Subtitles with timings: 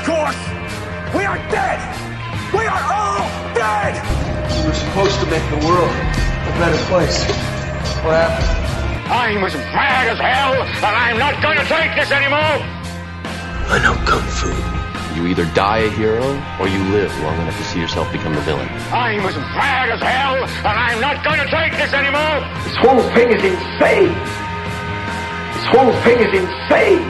[0.00, 0.40] of course.
[1.14, 1.80] We are dead.
[2.52, 3.20] We are all
[3.52, 4.00] dead.
[4.48, 7.24] We were supposed to make the world a better place.
[8.00, 8.48] What happened?
[9.10, 12.56] I'm as mad as hell, and I'm not going to take this anymore.
[13.68, 14.48] I know Kung Fu.
[15.18, 16.24] You either die a hero
[16.60, 18.68] or you live long enough to see yourself become the villain.
[18.94, 22.40] I'm as mad as hell, and I'm not going to take this anymore.
[22.64, 24.14] This whole thing is insane.
[25.58, 27.09] This whole thing is insane.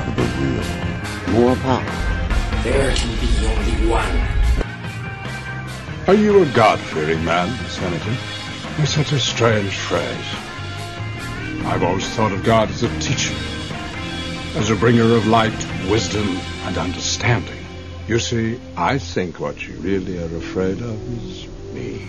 [0.00, 1.34] of the real.
[1.34, 1.84] More power.
[2.62, 4.16] There can be only one.
[6.08, 8.16] Are you a God-fearing man, Senator?
[8.78, 10.34] With such a strange phrase.
[11.66, 13.34] I've always thought of God as a teacher,
[14.56, 15.52] as a bringer of light,
[15.90, 17.58] wisdom, and understanding.
[18.08, 22.08] You see, I think what you really are afraid of is me.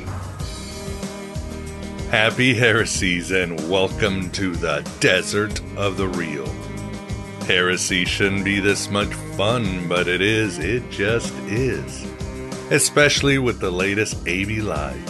[2.09, 6.47] Happy heresies and welcome to the desert of the real.
[7.45, 10.59] Heresy shouldn't be this much fun, but it is.
[10.59, 12.05] It just is.
[12.71, 15.09] Especially with the latest AB Live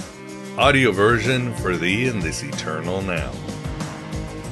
[0.57, 3.31] audio version for thee in this eternal now.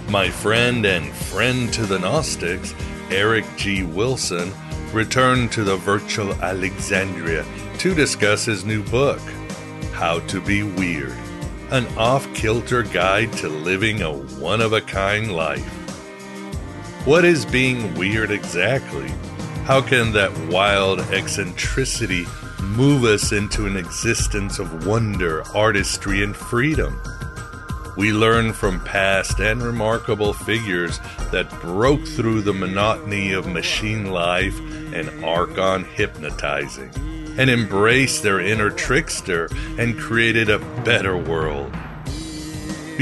[0.09, 2.73] My friend and friend to the Gnostics,
[3.11, 3.83] Eric G.
[3.83, 4.51] Wilson,
[4.93, 7.45] returned to the virtual Alexandria
[7.77, 9.21] to discuss his new book,
[9.93, 11.15] How to Be Weird
[11.69, 15.80] An Off Kilter Guide to Living a One of a Kind Life.
[17.05, 19.09] What is being weird exactly?
[19.65, 22.27] How can that wild eccentricity
[22.61, 27.01] move us into an existence of wonder, artistry, and freedom?
[27.97, 30.99] We learn from past and remarkable figures
[31.31, 34.59] that broke through the monotony of machine life
[34.93, 36.91] and Archon hypnotizing,
[37.35, 41.75] and embraced their inner trickster and created a better world.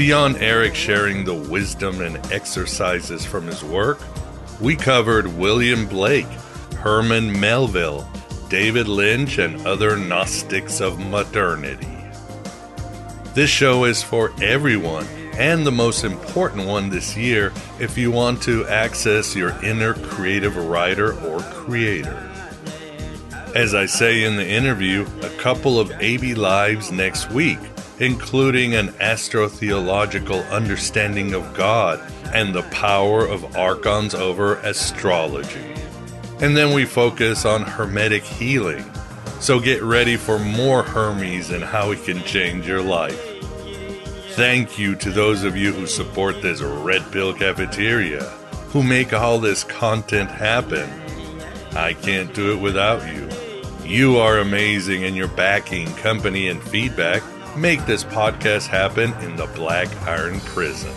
[0.00, 3.98] Beyond Eric sharing the wisdom and exercises from his work,
[4.58, 6.24] we covered William Blake,
[6.78, 8.08] Herman Melville,
[8.48, 11.98] David Lynch, and other Gnostics of modernity.
[13.34, 18.42] This show is for everyone, and the most important one this year if you want
[18.44, 22.26] to access your inner creative writer or creator.
[23.54, 27.58] As I say in the interview, a couple of AB Lives next week,
[28.00, 32.00] including an astrotheological understanding of God
[32.32, 35.74] and the power of archons over astrology.
[36.40, 38.84] And then we focus on Hermetic healing.
[39.38, 43.20] So get ready for more Hermes and how it can change your life.
[44.30, 48.22] Thank you to those of you who support this Red Pill Cafeteria,
[48.68, 50.88] who make all this content happen.
[51.72, 53.28] I can't do it without you.
[53.84, 57.22] You are amazing, and your backing, company, and feedback
[57.56, 60.92] make this podcast happen in the Black Iron Prison.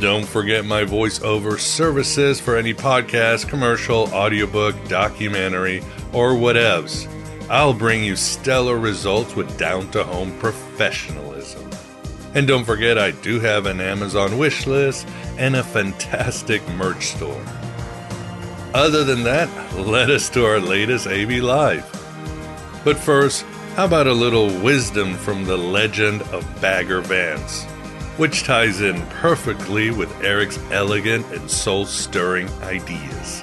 [0.00, 5.82] Don't forget my voiceover services for any podcast, commercial, audiobook, documentary,
[6.12, 7.08] or whatevs.
[7.48, 11.70] I'll bring you stellar results with down to home professionalism.
[12.34, 17.44] And don't forget, I do have an Amazon wish list and a fantastic merch store.
[18.74, 21.84] Other than that, let us to our latest AB Live.
[22.84, 23.46] But first,
[23.78, 27.62] how about a little wisdom from the legend of Bagger Vance,
[28.16, 33.40] which ties in perfectly with Eric's elegant and soul stirring ideas.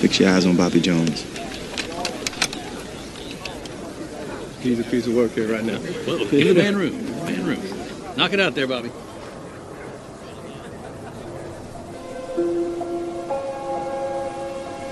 [0.00, 1.22] Fix your eyes on Bobby Jones.
[4.58, 5.78] He's a piece of work here right now.
[5.78, 7.17] Whoa, give the man room.
[8.18, 8.90] Knock it out there, Bobby.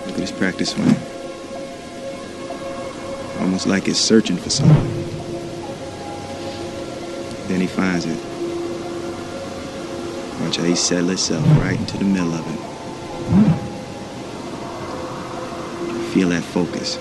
[0.07, 0.95] Look at his practice swing.
[3.41, 4.77] Almost like it's searching for something.
[7.49, 8.17] Then he finds it.
[10.43, 12.61] Watch how he settle itself right into the middle of it.
[16.15, 16.97] Feel that focus.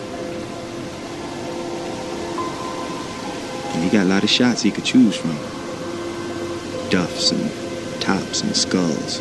[3.75, 5.54] And he got a lot of shots he could choose from.
[6.89, 7.51] Duffs and
[8.01, 9.19] tops and skulls.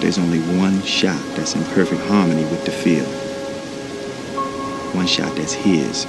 [0.00, 3.08] There's only one shot that's in perfect harmony with the field.
[4.94, 6.06] One shot that's his.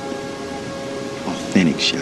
[1.27, 2.01] authentic shot.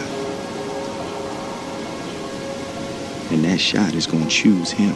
[3.32, 4.96] And that shot is going to choose him.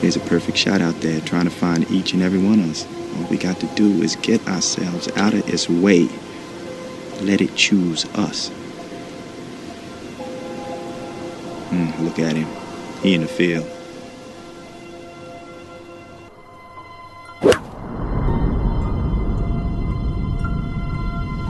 [0.00, 2.86] There's a perfect shot out there trying to find each and every one of us.
[3.16, 6.08] All we got to do is get ourselves out of its way.
[7.22, 8.50] Let it choose us.
[12.00, 12.48] Look at him.
[13.02, 13.66] He in the field.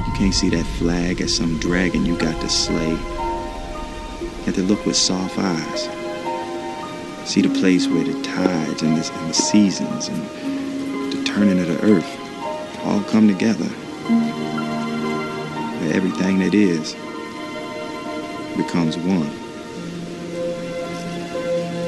[0.07, 2.91] You can't see that flag as some dragon you got to slay.
[2.91, 5.89] You have to look with soft eyes.
[7.29, 10.23] See the place where the tides and the, and the seasons and
[11.13, 13.69] the turning of the earth all come together.
[15.81, 16.95] Where everything that is
[18.57, 19.44] becomes one.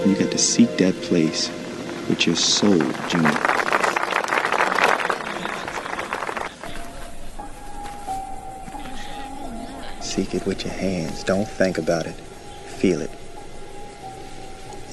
[0.07, 1.49] You got to seek that place
[2.09, 3.29] with your soul, Junior.
[10.01, 11.25] Seek it with your hands.
[11.25, 12.15] Don't think about it.
[12.15, 13.11] Feel it.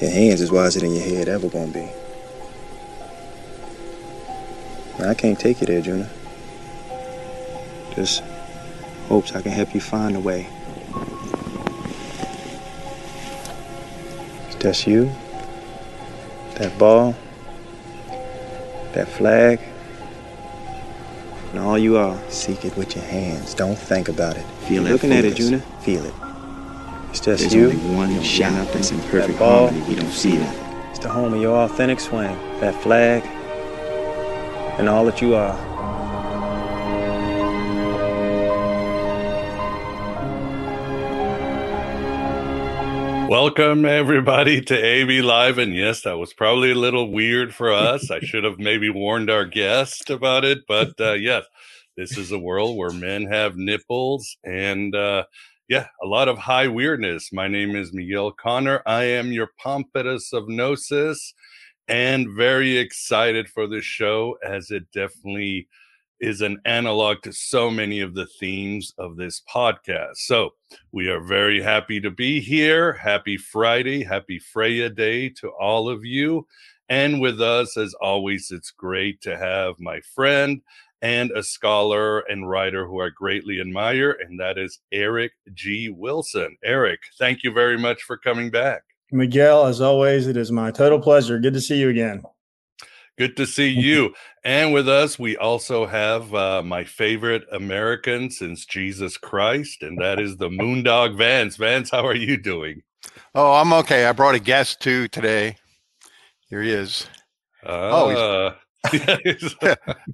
[0.00, 1.88] Your hands is wiser than your head ever gonna be.
[4.98, 6.10] I can't take you there, Junior.
[7.94, 8.24] Just
[9.06, 10.48] hopes I can help you find a way.
[14.64, 15.12] That's you,
[16.54, 17.14] that ball,
[18.94, 19.60] that flag,
[21.50, 22.18] and all you are.
[22.30, 23.52] Seek it with your hands.
[23.52, 24.46] Don't think about it.
[24.66, 25.44] Feel You're that looking at it, focus.
[25.50, 25.64] Junior.
[25.82, 26.14] Feel it.
[27.10, 27.64] It's just There's you.
[27.72, 29.68] only one shot that's in that perfect ball.
[29.68, 29.86] harmony.
[29.86, 30.90] We don't see that.
[30.92, 32.34] It's the home of your authentic swing.
[32.60, 33.22] That flag,
[34.78, 35.73] and all that you are.
[43.28, 48.10] Welcome everybody to AB Live, and yes, that was probably a little weird for us.
[48.10, 51.44] I should have maybe warned our guest about it, but uh, yes,
[51.96, 55.24] this is a world where men have nipples, and uh,
[55.68, 57.32] yeah, a lot of high weirdness.
[57.32, 58.82] My name is Miguel Conner.
[58.84, 61.32] I am your pompatus of gnosis,
[61.88, 65.66] and very excited for this show as it definitely
[66.20, 70.16] is an analog to so many of the themes of this podcast.
[70.16, 70.50] So
[70.92, 72.92] we are very happy to be here.
[72.94, 76.46] Happy Friday, happy Freya Day to all of you.
[76.88, 80.60] And with us, as always, it's great to have my friend
[81.02, 85.90] and a scholar and writer who I greatly admire, and that is Eric G.
[85.90, 86.56] Wilson.
[86.64, 88.82] Eric, thank you very much for coming back.
[89.12, 91.38] Miguel, as always, it is my total pleasure.
[91.38, 92.22] Good to see you again.
[93.16, 94.12] Good to see you.
[94.44, 100.18] And with us, we also have uh, my favorite American since Jesus Christ, and that
[100.18, 101.56] is the Moondog Vance.
[101.56, 102.82] Vance, how are you doing?
[103.34, 104.06] Oh, I'm okay.
[104.06, 105.56] I brought a guest too today.
[106.48, 107.06] Here he is.
[107.64, 108.54] Uh, oh,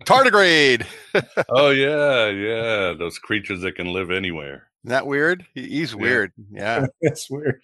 [0.05, 0.87] tardigrade.
[1.49, 2.93] oh yeah, yeah.
[2.93, 4.69] Those creatures that can live anywhere.
[4.85, 5.47] Isn't that weird?
[5.55, 6.32] He's weird.
[6.50, 6.87] Yeah.
[7.02, 7.62] That's weird.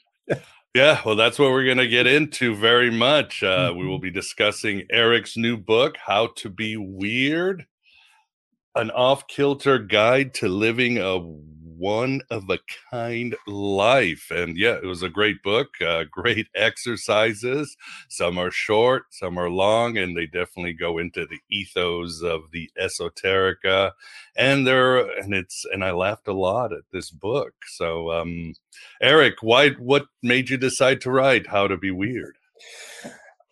[0.76, 3.42] Yeah, well, that's what we're going to get into very much.
[3.42, 7.64] Uh, we will be discussing Eric's new book, How to Be Weird
[8.74, 11.16] An Off Kilter Guide to Living a
[11.76, 12.58] One of a
[12.90, 14.30] Kind Life.
[14.30, 17.76] And yeah, it was a great book, uh, great exercises.
[18.08, 22.70] Some are short, some are long, and they definitely go into the ethos of the
[22.80, 23.92] esoterica.
[24.36, 27.54] And there, and it's, and I laughed a lot at this book.
[27.68, 28.54] So, um,
[29.00, 29.70] Eric, why?
[29.70, 32.36] What made you decide to write How to Be Weird?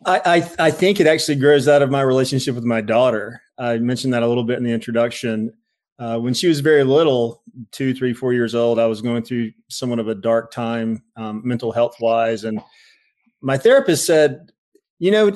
[0.06, 3.42] I, I, I think it actually grows out of my relationship with my daughter.
[3.58, 5.52] I mentioned that a little bit in the introduction.
[5.98, 9.52] Uh, when she was very little, two, three, four years old, I was going through
[9.68, 12.60] somewhat of a dark time, um, mental health wise, and
[13.40, 14.50] my therapist said,
[14.98, 15.30] you know,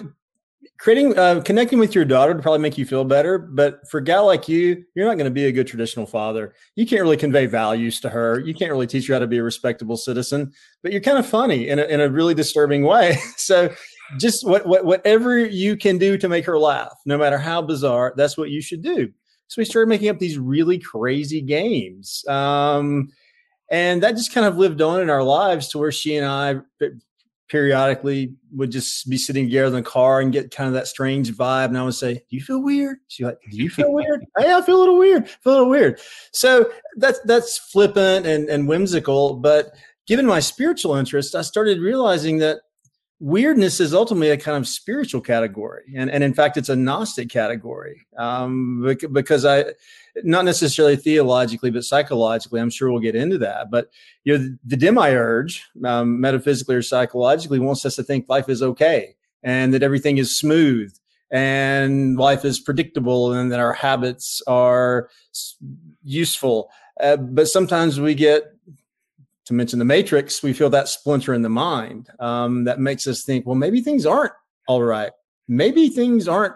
[0.79, 4.05] creating uh, connecting with your daughter to probably make you feel better but for a
[4.05, 6.55] gal like you you're not going to be a good traditional father.
[6.77, 8.39] You can't really convey values to her.
[8.41, 11.27] You can't really teach her how to be a respectable citizen but you're kind of
[11.27, 13.19] funny in a, in a really disturbing way.
[13.37, 13.73] So
[14.19, 18.15] just what, what whatever you can do to make her laugh no matter how bizarre
[18.17, 19.13] that's what you should do
[19.49, 23.09] so we started making up these really crazy games um,
[23.71, 26.55] and that just kind of lived on in our lives to where she and i
[27.49, 31.33] periodically would just be sitting together in the car and get kind of that strange
[31.33, 31.67] vibe.
[31.67, 32.99] And I would say, Do you feel weird?
[33.09, 34.25] She's like, Do you feel weird?
[34.39, 35.29] hey, I feel a little weird.
[35.29, 36.01] feel a little weird.
[36.33, 39.37] So that's that's flippant and, and whimsical.
[39.37, 39.75] But
[40.07, 42.61] given my spiritual interest, I started realizing that
[43.21, 45.93] weirdness is ultimately a kind of spiritual category.
[45.97, 48.07] And, and in fact, it's a Gnostic category.
[48.17, 49.65] Um, because I
[50.25, 53.71] not necessarily theologically, but psychologically, I'm sure we'll get into that.
[53.71, 53.91] But
[54.25, 58.63] you know, the, the demiurge, um, metaphysically or psychologically, wants us to think life is
[58.63, 60.93] okay and that everything is smooth
[61.31, 65.11] and life is predictable and that our habits are
[66.03, 66.71] useful.
[67.01, 68.45] Uh, but sometimes we get,
[69.49, 73.25] to mention the matrix, we feel that splinter in the mind um, that makes us
[73.25, 74.35] think, well, maybe things aren't
[74.69, 75.11] all right.
[75.49, 76.53] Maybe things aren't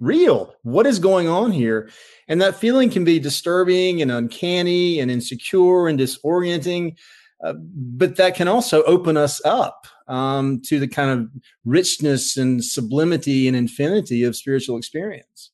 [0.00, 0.54] real.
[0.62, 1.88] What is going on here?
[2.28, 6.96] And that feeling can be disturbing and uncanny and insecure and disorienting.
[7.42, 11.30] Uh, but that can also open us up um, to the kind of
[11.64, 15.52] richness and sublimity and infinity of spiritual experience.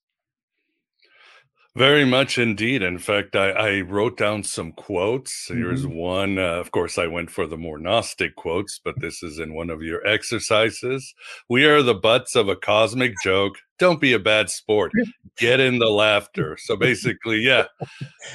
[1.74, 2.82] Very much indeed.
[2.82, 5.46] In fact, I, I wrote down some quotes.
[5.48, 5.94] Here's Mm-hmm.
[5.96, 6.38] one.
[6.38, 9.70] Uh, of course, I went for the more Gnostic quotes, but this is in one
[9.70, 11.14] of your exercises.
[11.48, 13.54] We are the butts of a cosmic joke.
[13.78, 14.92] Don't be a bad sport.
[15.38, 16.58] Get in the laughter.
[16.60, 17.64] So basically, yeah,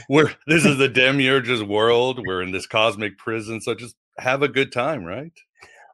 [0.09, 2.19] we're this is the demiurge's world.
[2.25, 3.61] We're in this cosmic prison.
[3.61, 5.31] So just have a good time, right?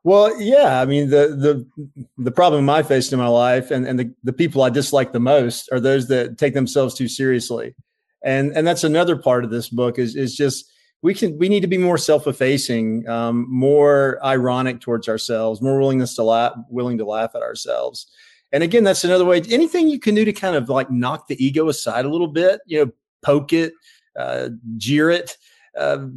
[0.04, 0.82] Well, yeah.
[0.82, 4.34] I mean, the the the problem I faced in my life, and and the, the
[4.34, 7.74] people I dislike the most, are those that take themselves too seriously,
[8.22, 10.70] and and that's another part of this book is is just
[11.02, 16.16] we can we need to be more self-effacing, um, more ironic towards ourselves, more willingness
[16.16, 18.08] to laugh, willing to laugh at ourselves.
[18.52, 19.42] And again, that's another way.
[19.50, 22.62] Anything you can do to kind of like knock the ego aside a little bit,
[22.68, 22.92] you know,
[23.24, 23.74] poke it,
[24.20, 25.38] uh, jeer it.
[25.78, 26.08] Uh,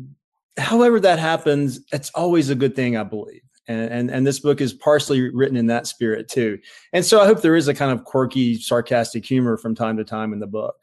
[0.59, 4.61] however that happens, it's always a good thing, I believe and, and and this book
[4.61, 6.59] is partially written in that spirit too.
[6.93, 10.05] And so I hope there is a kind of quirky, sarcastic humor from time to
[10.05, 10.77] time in the book.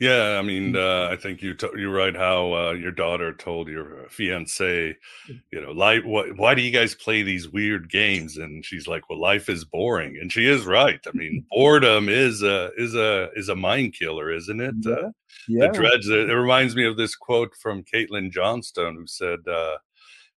[0.00, 2.16] Yeah, I mean, uh, I think you t- you're right.
[2.16, 4.96] How uh, your daughter told your fiance,
[5.28, 6.04] you know, life.
[6.04, 8.36] What, why do you guys play these weird games?
[8.36, 10.98] And she's like, "Well, life is boring," and she is right.
[11.06, 14.74] I mean, boredom is a is a is a mind killer, isn't it?
[14.80, 14.92] Yeah.
[14.92, 15.10] Uh,
[15.48, 15.66] Yeah.
[15.68, 16.06] The dredge.
[16.06, 19.76] It reminds me of this quote from Caitlin Johnstone, who said, uh,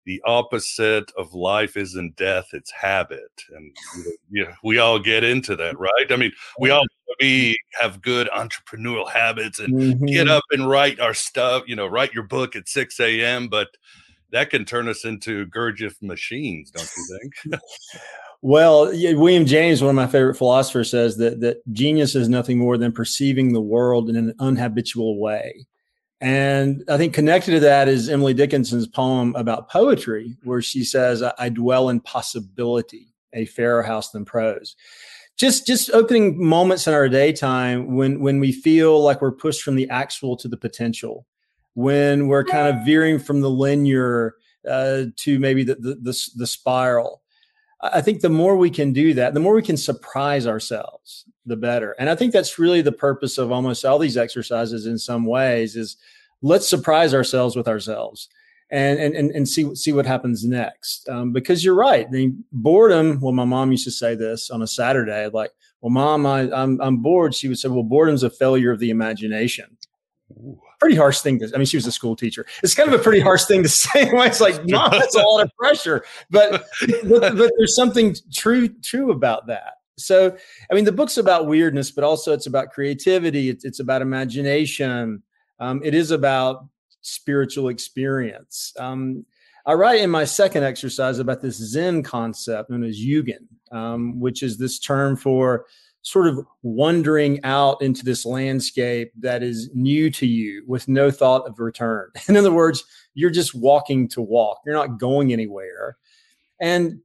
[0.07, 3.75] "The opposite of life isn't death; it's habit." And
[4.31, 6.09] you know, we all get into that, right?
[6.09, 6.85] I mean, we all
[7.19, 10.29] we have good entrepreneurial habits and get Mhm.
[10.29, 11.63] up and write our stuff.
[11.67, 13.67] You know, write your book at six a.m., but
[14.31, 17.61] that can turn us into Gurdjieff machines, don't you think?
[18.41, 22.77] Well, William James, one of my favorite philosophers, says that that genius is nothing more
[22.77, 25.65] than perceiving the world in an unhabitual way.
[26.19, 31.21] And I think connected to that is Emily Dickinson's poem about poetry, where she says,
[31.21, 34.75] "I, dwell in possibility, a fairer house than prose."
[35.37, 39.75] Just just opening moments in our daytime when when we feel like we're pushed from
[39.75, 41.27] the actual to the potential,
[41.75, 44.35] when we're kind of veering from the linear
[44.67, 47.21] uh, to maybe the, the the the spiral.
[47.81, 51.55] I think the more we can do that, the more we can surprise ourselves, the
[51.55, 51.95] better.
[51.99, 55.75] And I think that's really the purpose of almost all these exercises in some ways
[55.75, 55.97] is
[56.41, 58.29] let's surprise ourselves with ourselves
[58.69, 61.07] and and and, see see what happens next.
[61.07, 62.09] Um, because you're right.
[62.11, 66.25] The boredom, well, my mom used to say this on a Saturday, like, well, mom,
[66.25, 67.33] I, I'm I'm bored.
[67.33, 69.77] She would say, Well, boredom's a failure of the imagination
[70.79, 72.45] pretty harsh thing to i mean she was a school teacher.
[72.63, 75.43] It's kind of a pretty harsh thing to say it's like mom that's a lot
[75.43, 76.03] of pressure.
[76.29, 76.65] But,
[77.03, 79.73] but but there's something true true about that.
[79.97, 80.35] So
[80.71, 83.49] i mean the book's about weirdness but also it's about creativity.
[83.49, 85.23] It's, it's about imagination.
[85.59, 86.67] Um, it is about
[87.01, 88.73] spiritual experience.
[88.79, 89.25] Um,
[89.65, 94.43] i write in my second exercise about this zen concept known as yugen um, which
[94.43, 95.65] is this term for
[96.07, 101.45] sort of wandering out into this landscape that is new to you with no thought
[101.47, 102.09] of return.
[102.27, 102.83] In other words,
[103.13, 105.97] you're just walking to walk, you're not going anywhere.
[106.61, 106.99] And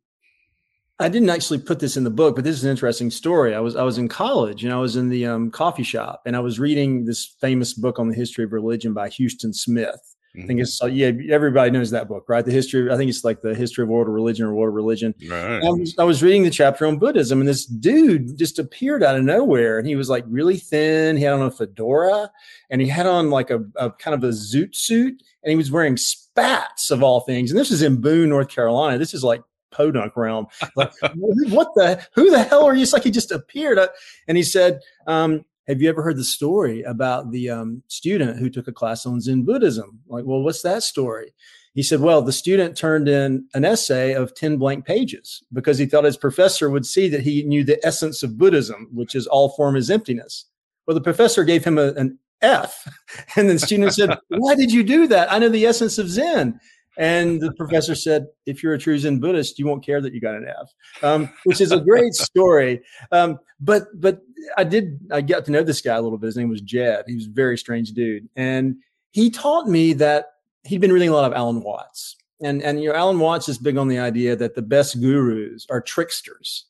[0.99, 3.57] I didn't actually put this in the book, but this is an interesting story.
[3.57, 6.37] I was I was in college and I was in the um, coffee shop and
[6.37, 10.12] I was reading this famous book on the history of religion by Huston Smith.
[10.37, 12.45] I think it's yeah, everybody knows that book, right?
[12.45, 12.91] The history.
[12.91, 15.15] I think it's like the history of world religion or world religion.
[15.29, 15.62] Right.
[15.62, 19.17] I was, I was reading the chapter on Buddhism, and this dude just appeared out
[19.17, 21.19] of nowhere, and he was like really thin.
[21.19, 22.31] He had on a fedora,
[22.71, 25.71] and he had on like a, a kind of a zoot suit, and he was
[25.71, 27.51] wearing spats of all things.
[27.51, 28.97] And this is in Boone, North Carolina.
[28.97, 30.47] This is like podunk realm.
[30.77, 32.07] Like, what the?
[32.15, 32.83] Who the hell are you?
[32.83, 33.89] It's like he just appeared, uh,
[34.27, 34.81] and he said.
[35.07, 39.07] Um, have you ever heard the story about the um, student who took a class
[39.07, 40.00] on Zen Buddhism?
[40.09, 41.33] Like, well, what's that story?
[41.75, 45.87] He said, well, the student turned in an essay of 10 blank pages because he
[45.87, 49.50] thought his professor would see that he knew the essence of Buddhism, which is all
[49.50, 50.47] form is emptiness.
[50.87, 52.87] Well, the professor gave him a, an F.
[53.37, 55.33] And the student said, why did you do that?
[55.33, 56.59] I know the essence of Zen.
[56.99, 60.21] And the professor said, if you're a true Zen Buddhist, you won't care that you
[60.21, 62.83] got an F, um, which is a great story.
[63.11, 64.23] Um, but but
[64.57, 66.27] I did I got to know this guy a little bit.
[66.27, 67.05] His name was Jed.
[67.07, 68.77] He was a very strange dude, and
[69.13, 70.27] he taught me that
[70.65, 72.17] he'd been reading a lot of Alan Watts.
[72.43, 75.67] And and you know Alan Watts is big on the idea that the best gurus
[75.71, 76.67] are tricksters.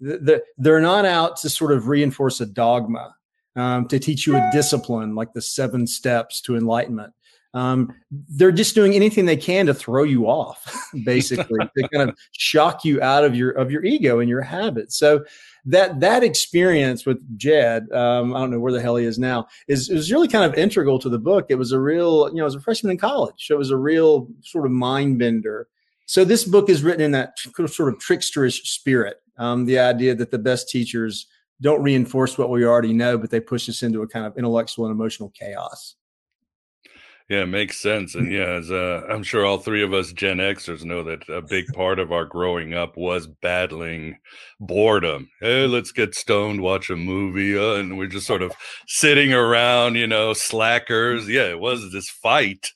[0.00, 3.14] they're not out to sort of reinforce a dogma,
[3.56, 7.12] um, to teach you a discipline like the seven steps to enlightenment.
[7.54, 12.18] Um, they're just doing anything they can to throw you off, basically, to kind of
[12.32, 14.98] shock you out of your of your ego and your habits.
[14.98, 15.24] So
[15.66, 19.46] that that experience with Jed, um, I don't know where the hell he is now,
[19.68, 21.46] is is really kind of integral to the book.
[21.48, 23.76] It was a real, you know, as a freshman in college, so it was a
[23.76, 25.68] real sort of mind bender.
[26.06, 29.22] So this book is written in that sort of tricksterish spirit.
[29.38, 31.26] Um, the idea that the best teachers
[31.60, 34.86] don't reinforce what we already know, but they push us into a kind of intellectual
[34.86, 35.94] and emotional chaos.
[37.30, 38.14] Yeah, it makes sense.
[38.14, 41.40] And yeah, as uh, I'm sure all three of us Gen Xers know that a
[41.40, 44.18] big part of our growing up was battling
[44.60, 45.30] boredom.
[45.40, 48.52] Hey, let's get stoned, watch a movie, uh, and we're just sort of
[48.86, 51.26] sitting around, you know, slackers.
[51.26, 52.72] Yeah, it was this fight,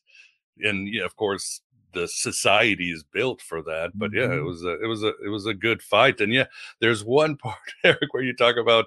[0.60, 1.60] and yeah, of course,
[1.92, 3.90] the society is built for that.
[3.94, 4.46] But yeah, it mm-hmm.
[4.46, 6.20] was a, it was a, it was a good fight.
[6.22, 6.46] And yeah,
[6.80, 8.86] there's one part, Eric, where you talk about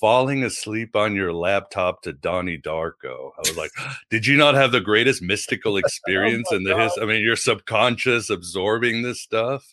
[0.00, 3.30] falling asleep on your laptop to Donnie Darko.
[3.36, 3.70] I was like,
[4.10, 6.92] did you not have the greatest mystical oh experience oh in the his?
[7.00, 9.64] I mean, your subconscious absorbing this stuff.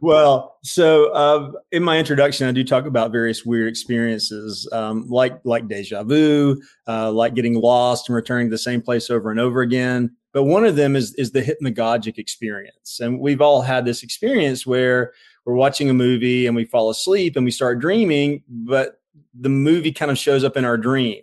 [0.00, 5.38] well, so uh, in my introduction, I do talk about various weird experiences, um, like
[5.44, 9.38] like deja vu, uh, like getting lost and returning to the same place over and
[9.38, 10.16] over again.
[10.32, 14.66] But one of them is is the hypnagogic experience, and we've all had this experience
[14.66, 15.12] where
[15.44, 19.01] we're watching a movie and we fall asleep and we start dreaming, but
[19.34, 21.22] the movie kind of shows up in our dream.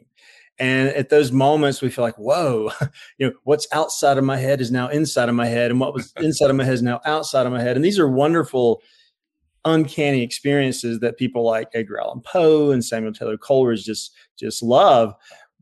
[0.60, 2.72] And at those moments, we feel like, whoa,
[3.18, 5.72] you know, what's outside of my head is now inside of my head.
[5.72, 7.76] And what was inside of my head is now outside of my head.
[7.76, 8.82] And these are wonderful,
[9.64, 15.14] uncanny experiences that people like Edgar Allan Poe and Samuel Taylor Coleridge just, just love.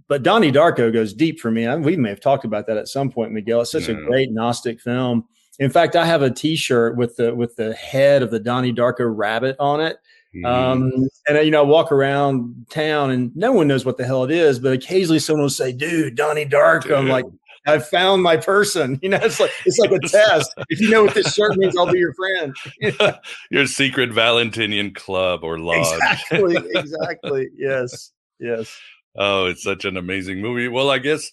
[0.07, 1.67] But Donnie Darko goes deep for me.
[1.67, 3.61] I, we may have talked about that at some point, Miguel.
[3.61, 5.25] It's such a great Gnostic film.
[5.59, 9.11] In fact, I have a T-shirt with the with the head of the Donnie Darko
[9.13, 9.97] rabbit on it
[10.45, 14.23] um, and you know, I walk around town and no one knows what the hell
[14.23, 16.91] it is, but occasionally someone will say, "Dude, Donnie Darko." Dude.
[16.93, 17.25] I'm like,
[17.67, 18.99] I found my person.
[19.07, 20.53] You know, it's like it's like a test.
[20.69, 22.55] If you know what this shirt means, I'll be your friend.
[23.51, 25.85] your secret Valentinian club or lodge.
[25.93, 26.57] Exactly.
[26.75, 27.47] Exactly.
[27.55, 28.11] yes.
[28.39, 28.75] Yes.
[29.15, 30.67] Oh, it's such an amazing movie.
[30.67, 31.31] Well, I guess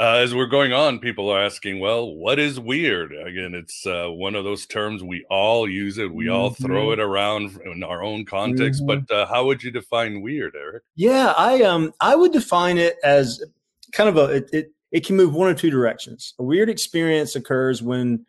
[0.00, 3.12] uh, as we're going on, people are asking, well, what is weird?
[3.12, 6.12] Again, it's uh, one of those terms we all use it.
[6.12, 6.34] We mm-hmm.
[6.34, 7.00] all throw mm-hmm.
[7.00, 8.82] it around in our own context.
[8.82, 9.04] Mm-hmm.
[9.06, 10.82] But uh, how would you define weird, Eric?
[10.96, 13.44] Yeah, I um I would define it as
[13.92, 16.34] kind of a it, it it can move one or two directions.
[16.38, 18.24] A weird experience occurs when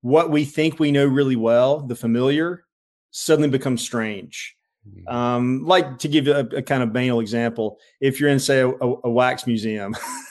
[0.00, 2.64] what we think we know really well, the familiar,
[3.10, 4.56] suddenly becomes strange.
[4.88, 5.14] Mm-hmm.
[5.14, 8.68] Um, like to give a, a, kind of banal example, if you're in, say, a,
[8.70, 9.94] a wax museum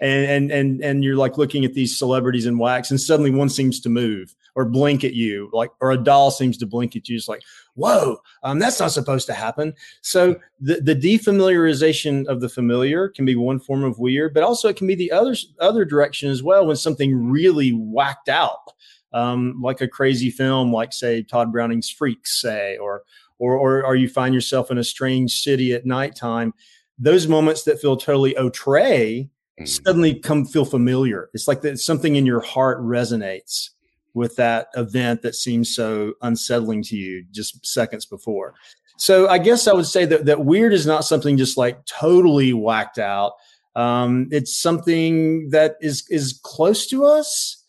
[0.00, 3.48] and and and and you're like looking at these celebrities in wax and suddenly one
[3.48, 7.08] seems to move or blink at you like or a doll seems to blink at
[7.08, 7.42] you it's like
[7.74, 13.24] whoa um, that's not supposed to happen so the, the defamiliarization of the familiar can
[13.24, 16.42] be one form of weird but also it can be the other other direction as
[16.42, 18.72] well when something really whacked out
[19.12, 23.02] um, like a crazy film like say tod browning's freaks say or
[23.38, 26.52] or or, or you find yourself in a strange city at nighttime
[26.98, 29.28] those moments that feel totally outre.
[29.64, 31.30] Suddenly come feel familiar.
[31.34, 33.70] It's like that something in your heart resonates
[34.14, 38.54] with that event that seems so unsettling to you just seconds before.
[38.98, 42.52] So I guess I would say that that weird is not something just like totally
[42.52, 43.32] whacked out.
[43.76, 47.64] Um, it's something that is is close to us,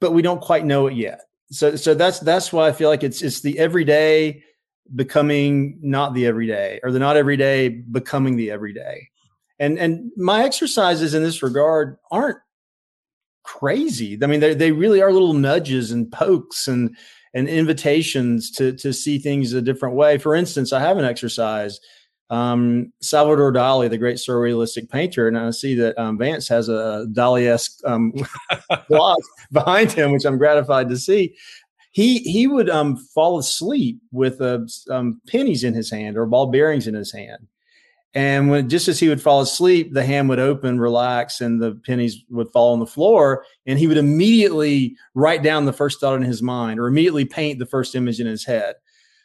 [0.00, 1.20] but we don't quite know it yet.
[1.50, 4.42] So so that's that's why I feel like it's it's the everyday
[4.96, 9.08] becoming not the everyday, or the not everyday becoming the everyday
[9.64, 12.38] and and my exercises in this regard aren't
[13.42, 14.18] crazy.
[14.22, 16.94] I mean, they they really are little nudges and pokes and
[17.32, 20.18] and invitations to to see things a different way.
[20.18, 21.80] For instance, I have an exercise.
[22.30, 27.06] Um, Salvador Dali, the great surrealistic painter, and I see that um, Vance has a
[27.12, 28.12] Dali-esque um,
[28.88, 29.18] block
[29.52, 31.36] behind him, which I'm gratified to see.
[31.92, 36.46] He he would um, fall asleep with uh, um, pennies in his hand or ball
[36.46, 37.46] bearings in his hand,
[38.14, 41.74] and when just as he would fall asleep, the hand would open, relax, and the
[41.84, 43.44] pennies would fall on the floor.
[43.66, 47.58] And he would immediately write down the first thought in his mind or immediately paint
[47.58, 48.76] the first image in his head.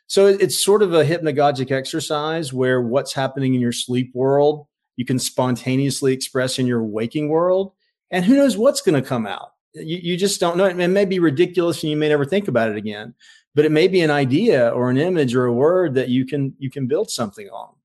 [0.08, 5.06] So it's sort of a hypnagogic exercise where what's happening in your sleep world, you
[5.06, 7.74] can spontaneously express in your waking world.
[8.10, 9.52] And who knows what's going to come out?
[9.76, 10.66] You, you just don't know.
[10.66, 13.14] It may be ridiculous and you may never think about it again,
[13.54, 16.56] but it may be an idea or an image or a word that you can
[16.58, 17.76] you can build something on.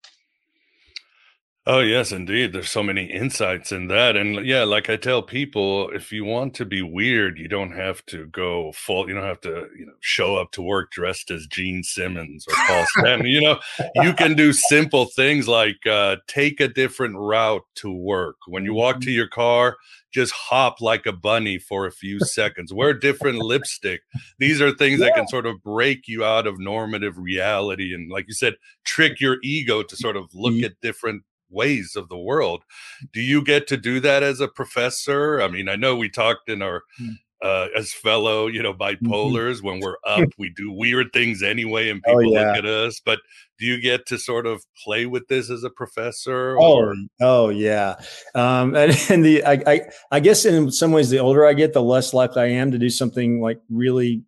[1.66, 2.52] Oh yes, indeed.
[2.52, 6.52] There's so many insights in that, and yeah, like I tell people, if you want
[6.56, 9.08] to be weird, you don't have to go full.
[9.08, 12.54] You don't have to, you know, show up to work dressed as Gene Simmons or
[12.66, 13.30] Paul Stanley.
[13.30, 13.60] you know,
[13.94, 18.36] you can do simple things like uh, take a different route to work.
[18.46, 19.78] When you walk to your car,
[20.12, 22.74] just hop like a bunny for a few seconds.
[22.74, 24.02] Wear different lipstick.
[24.38, 25.06] These are things yeah.
[25.06, 29.18] that can sort of break you out of normative reality, and like you said, trick
[29.18, 32.64] your ego to sort of look at different ways of the world.
[33.12, 35.40] Do you get to do that as a professor?
[35.40, 37.10] I mean, I know we talked in our hmm.
[37.42, 39.06] uh, as fellow, you know, mm-hmm.
[39.06, 39.56] bipolars.
[39.56, 39.66] Mm-hmm.
[39.66, 42.48] When we're up, we do weird things anyway, and oh, people oh, yeah.
[42.48, 43.00] look at us.
[43.04, 43.20] But
[43.58, 46.56] do you get to sort of play with this as a professor?
[46.56, 46.92] Or?
[46.92, 47.96] Oh, oh yeah.
[48.34, 49.80] Um, and, and the I, I
[50.10, 52.78] I guess in some ways, the older I get, the less likely I am to
[52.78, 54.24] do something like really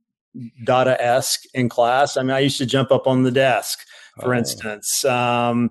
[0.65, 2.17] Dada esque in class.
[2.17, 3.81] I mean, I used to jump up on the desk
[4.21, 4.39] for oh.
[4.39, 5.05] instance.
[5.05, 5.71] Um,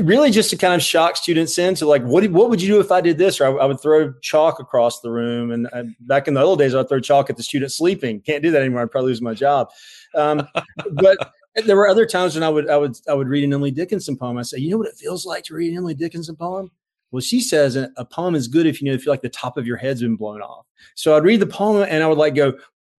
[0.00, 2.92] really, just to kind of shock students into like, what what would you do if
[2.92, 3.40] I did this?
[3.40, 5.50] Or I, I would throw chalk across the room.
[5.50, 8.20] And I, uh, back in the old days, I'd throw chalk at the student sleeping.
[8.20, 8.82] Can't do that anymore.
[8.82, 9.70] I'd probably lose my job.
[10.14, 10.46] Um,
[10.92, 11.32] but
[11.64, 14.16] there were other times when I would I would I would read an Emily Dickinson
[14.16, 14.38] poem.
[14.38, 16.70] I say, you know what it feels like to read an Emily Dickinson poem?
[17.12, 19.28] Well, she says a poem is good if you know if you feel like the
[19.28, 20.66] top of your head's been blown off.
[20.96, 22.54] So I'd read the poem and I would like go,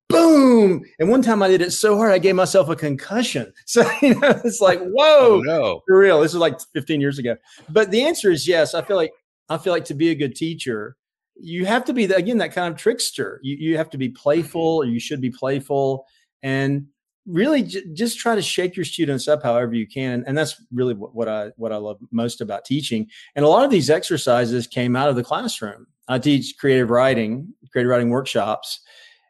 [0.09, 0.83] boom.
[0.99, 3.53] And one time I did it so hard I gave myself a concussion.
[3.65, 5.81] So you know, it's like, whoa, oh, no.
[5.85, 6.21] for real.
[6.21, 7.35] This is like 15 years ago.
[7.69, 8.73] But the answer is yes.
[8.73, 9.11] I feel like
[9.49, 10.95] I feel like to be a good teacher,
[11.35, 13.39] you have to be again that kind of trickster.
[13.43, 16.05] You you have to be playful, or you should be playful,
[16.41, 16.87] and
[17.25, 20.13] really j- just try to shake your students up however you can.
[20.13, 23.07] And, and that's really what, what I what I love most about teaching.
[23.35, 25.87] And a lot of these exercises came out of the classroom.
[26.07, 28.79] I teach creative writing, creative writing workshops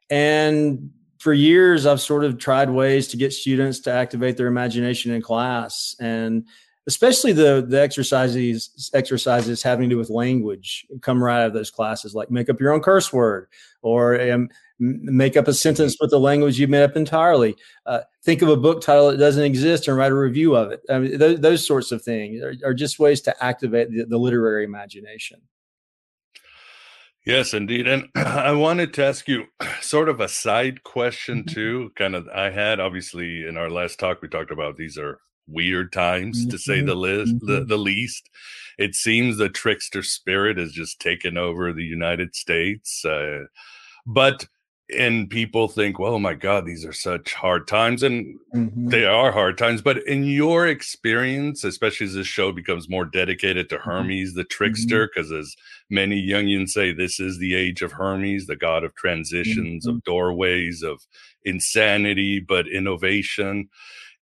[0.09, 5.11] and for years, I've sort of tried ways to get students to activate their imagination
[5.11, 6.45] in class, and
[6.87, 11.71] especially the the exercises exercises having to do with language come right out of those
[11.71, 13.47] classes, like make up your own curse word
[13.81, 17.55] or um, make up a sentence with the language you made up entirely.
[17.85, 20.81] Uh, think of a book title that doesn't exist and write a review of it.
[20.89, 24.17] I mean, those, those sorts of things are, are just ways to activate the, the
[24.17, 25.41] literary imagination.
[27.27, 27.87] Yes, indeed.
[27.87, 29.47] And I wanted to ask you
[29.81, 31.53] sort of a side question mm-hmm.
[31.53, 31.91] too.
[31.95, 35.91] Kind of, I had obviously in our last talk, we talked about these are weird
[35.91, 36.51] times mm-hmm.
[36.51, 37.45] to say the, list, mm-hmm.
[37.45, 38.29] the, the least.
[38.77, 43.03] It seems the trickster spirit has just taken over the United States.
[43.03, 43.45] Uh,
[44.05, 44.47] but
[44.95, 48.03] and people think, well, my God, these are such hard times.
[48.03, 48.87] And mm-hmm.
[48.87, 49.81] they are hard times.
[49.81, 53.89] But in your experience, especially as this show becomes more dedicated to mm-hmm.
[53.89, 55.41] Hermes, the trickster, because mm-hmm.
[55.41, 55.55] as
[55.89, 59.97] many Jungians say, this is the age of Hermes, the god of transitions, mm-hmm.
[59.97, 61.05] of doorways, of
[61.43, 63.69] insanity, but innovation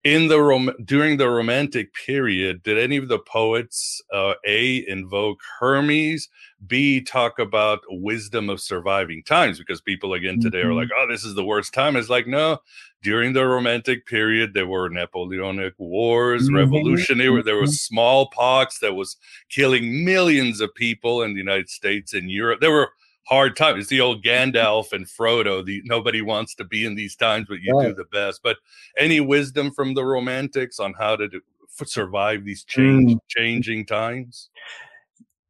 [0.04, 5.40] in the rom- during the romantic period did any of the poets uh, a invoke
[5.58, 6.28] hermes
[6.66, 10.70] b talk about wisdom of surviving times because people again today mm-hmm.
[10.70, 12.58] are like oh this is the worst time it's like no
[13.02, 16.56] during the romantic period there were napoleonic wars mm-hmm.
[16.56, 17.94] revolutionary there was mm-hmm.
[17.94, 19.16] smallpox that was
[19.48, 22.90] killing millions of people in the united states and europe there were
[23.26, 23.78] hard time.
[23.78, 25.64] It's the old Gandalf and Frodo.
[25.64, 27.88] The nobody wants to be in these times, but you right.
[27.88, 28.40] do the best.
[28.42, 28.58] But
[28.98, 31.40] any wisdom from the romantics on how to do,
[31.84, 33.18] survive these change, mm.
[33.28, 34.50] changing times?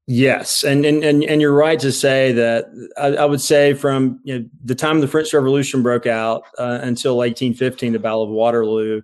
[0.06, 2.66] Yes, and, and and and you're right to say that.
[2.98, 6.78] I, I would say from you know, the time the French Revolution broke out uh,
[6.82, 9.00] until 1815, the Battle of Waterloo.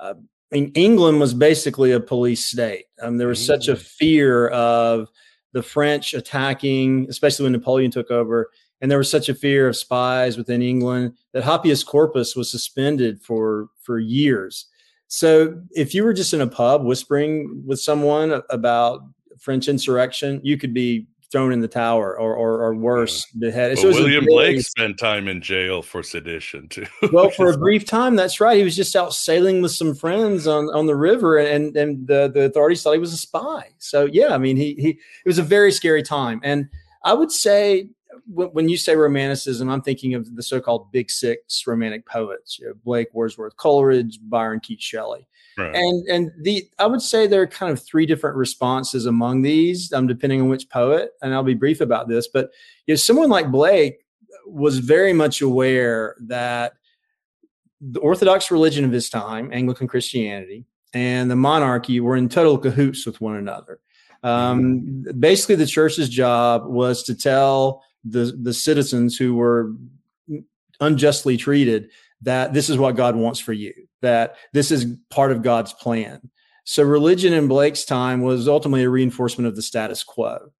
[0.00, 0.14] Uh,
[0.50, 2.86] I mean, England was basically a police state.
[3.02, 3.82] Um, there was such a mm.
[3.82, 5.08] fear of
[5.52, 8.50] the French attacking, especially when Napoleon took over.
[8.80, 13.20] And there was such a fear of spies within England that habeas corpus was suspended
[13.20, 14.66] for for years.
[15.08, 19.00] So if you were just in a pub whispering with someone about
[19.38, 23.78] French insurrection, you could be thrown in the tower or or, or worse, beheaded.
[23.78, 26.86] So William Blake spent time in jail for sedition too.
[27.12, 28.56] well, for a brief time, that's right.
[28.56, 32.30] He was just out sailing with some friends on, on the river, and and the,
[32.32, 33.70] the authorities thought he was a spy.
[33.78, 36.68] So yeah, I mean, he he it was a very scary time, and
[37.04, 37.90] I would say.
[38.30, 42.74] When you say romanticism, I'm thinking of the so-called Big Six romantic poets: you know,
[42.84, 45.26] Blake, Wordsworth, Coleridge, Byron, Keats, Shelley.
[45.58, 45.74] Right.
[45.74, 49.92] And and the I would say there are kind of three different responses among these,
[49.92, 51.10] um, depending on which poet.
[51.20, 52.50] And I'll be brief about this, but
[52.86, 54.06] you know, someone like Blake
[54.46, 56.74] was very much aware that
[57.80, 63.04] the Orthodox religion of his time, Anglican Christianity, and the monarchy were in total cahoots
[63.04, 63.80] with one another.
[64.22, 69.72] Um, basically, the church's job was to tell the the citizens who were
[70.80, 71.90] unjustly treated
[72.22, 76.30] that this is what God wants for you, that this is part of God's plan.
[76.64, 80.52] So religion in Blake's time was ultimately a reinforcement of the status quo.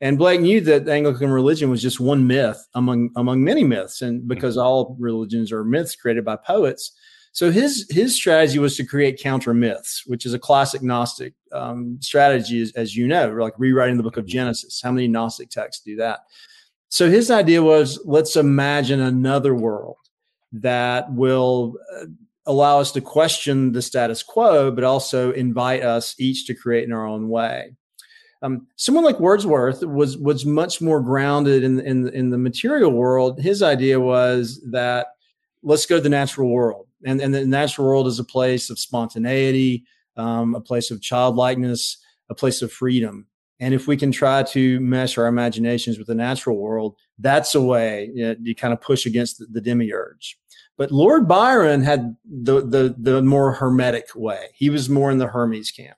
[0.00, 4.28] And Blake knew that Anglican religion was just one myth among among many myths, and
[4.28, 6.92] because all religions are myths created by poets.
[7.32, 11.98] So his his strategy was to create counter myths, which is a classic Gnostic um,
[12.00, 14.80] strategy, as, as you know, like rewriting the book of Genesis.
[14.82, 16.20] How many Gnostic texts do that?
[16.88, 19.96] So his idea was let's imagine another world
[20.52, 22.06] that will uh,
[22.46, 26.92] allow us to question the status quo, but also invite us each to create in
[26.92, 27.72] our own way.
[28.42, 33.40] Um, someone like Wordsworth was was much more grounded in in in the material world.
[33.40, 35.08] His idea was that
[35.62, 38.78] let's go to the natural world, and and the natural world is a place of
[38.78, 39.84] spontaneity,
[40.16, 43.26] um, a place of childlikeness, a place of freedom.
[43.58, 47.60] And if we can try to mesh our imaginations with the natural world, that's a
[47.60, 50.38] way you, know, you kind of push against the, the demiurge.
[50.76, 54.48] But Lord Byron had the, the, the more hermetic way.
[54.54, 55.96] He was more in the Hermes camp.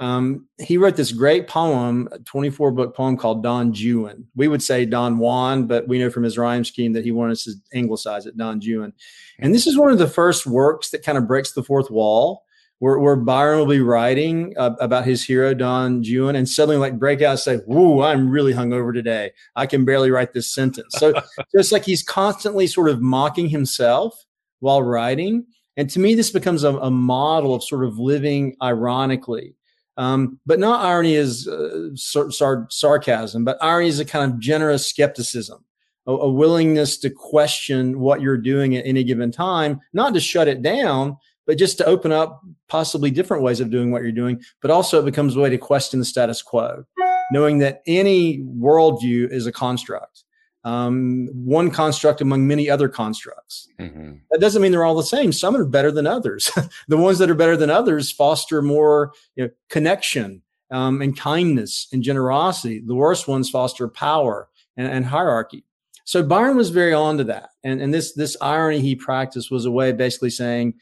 [0.00, 4.24] Um, he wrote this great poem, a 24 book poem called Don Juan.
[4.34, 7.36] We would say Don Juan, but we know from his rhyme scheme that he wanted
[7.40, 8.94] to anglicize it, Don Juan.
[9.38, 12.44] And this is one of the first works that kind of breaks the fourth wall
[12.80, 16.98] where, where Byron will be writing uh, about his hero Don Juan, and suddenly like
[16.98, 19.32] break out and say, "Whoa, I'm really hungover today.
[19.54, 21.14] I can barely write this sentence." So
[21.52, 24.26] it's like he's constantly sort of mocking himself
[24.58, 29.54] while writing, and to me, this becomes a, a model of sort of living ironically.
[29.96, 34.38] Um, but not irony is uh, sar- sar- sarcasm, but irony is a kind of
[34.38, 35.62] generous skepticism,
[36.06, 40.48] a, a willingness to question what you're doing at any given time, not to shut
[40.48, 41.18] it down,
[41.50, 44.40] but just to open up possibly different ways of doing what you're doing.
[44.62, 46.84] But also, it becomes a way to question the status quo,
[47.32, 50.22] knowing that any worldview is a construct,
[50.62, 53.66] um, one construct among many other constructs.
[53.80, 54.12] Mm-hmm.
[54.30, 55.32] That doesn't mean they're all the same.
[55.32, 56.52] Some are better than others.
[56.86, 61.88] the ones that are better than others foster more you know, connection um, and kindness
[61.92, 62.78] and generosity.
[62.78, 65.64] The worst ones foster power and, and hierarchy.
[66.10, 67.50] So Byron was very on to that.
[67.62, 70.74] And, and this, this irony he practiced was a way of basically saying,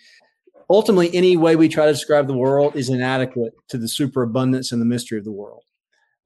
[0.71, 4.81] ultimately, any way we try to describe the world is inadequate to the superabundance and
[4.81, 5.65] the mystery of the world.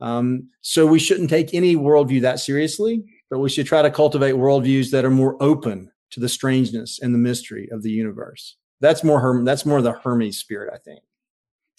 [0.00, 4.34] Um, so we shouldn't take any worldview that seriously, but we should try to cultivate
[4.34, 8.56] worldviews that are more open to the strangeness and the mystery of the universe.
[8.80, 11.02] That's more Herm- that's more the Hermes spirit, I think.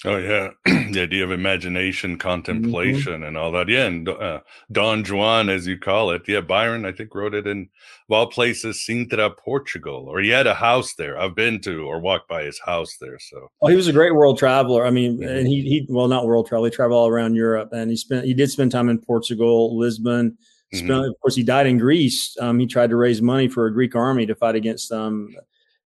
[0.05, 3.23] Oh yeah, the idea of imagination, contemplation, mm-hmm.
[3.23, 3.69] and all that.
[3.69, 6.23] Yeah, and uh, Don Juan, as you call it.
[6.27, 7.69] Yeah, Byron, I think wrote it in
[8.09, 11.17] of all places, Sintra, Portugal, or he had a house there.
[11.17, 13.17] I've been to or walked by his house there.
[13.17, 14.85] So, oh, he was a great world traveler.
[14.85, 15.37] I mean, mm-hmm.
[15.37, 16.65] and he he well, not world travel.
[16.65, 20.37] He traveled all around Europe, and he spent he did spend time in Portugal, Lisbon.
[20.73, 21.09] Spent, mm-hmm.
[21.11, 22.35] Of course, he died in Greece.
[22.41, 25.33] Um, he tried to raise money for a Greek army to fight against um,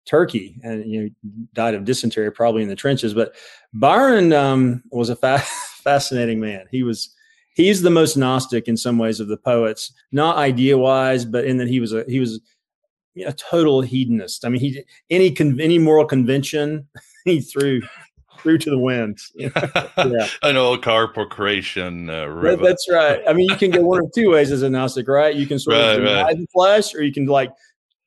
[0.07, 1.09] Turkey, and you know
[1.53, 3.13] died of dysentery probably in the trenches.
[3.13, 3.35] But
[3.73, 5.39] Byron um, was a fa-
[5.83, 6.65] fascinating man.
[6.71, 7.13] He was
[7.53, 11.57] he's the most gnostic in some ways of the poets, not idea wise, but in
[11.57, 12.39] that he was a he was
[13.25, 14.45] a total hedonist.
[14.45, 16.87] I mean, he any con- any moral convention
[17.25, 17.81] he threw
[18.39, 19.19] threw to the wind.
[19.35, 19.89] You know?
[19.97, 20.27] yeah.
[20.43, 22.09] An old corporation.
[22.09, 23.21] Uh, that, that's right.
[23.27, 25.35] I mean, you can go one of two ways as a Gnostic, right?
[25.35, 26.37] You can sort right, of deny right.
[26.37, 27.51] the flesh, or you can like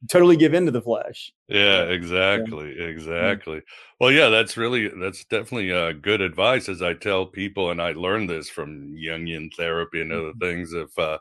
[0.08, 1.32] totally give into the flesh.
[1.50, 2.84] Yeah, exactly, yeah.
[2.84, 3.60] exactly.
[3.98, 6.68] Well, yeah, that's really that's definitely uh, good advice.
[6.68, 10.38] As I tell people, and I learned this from Jungian therapy and other mm-hmm.
[10.38, 10.72] things.
[10.72, 11.18] If uh,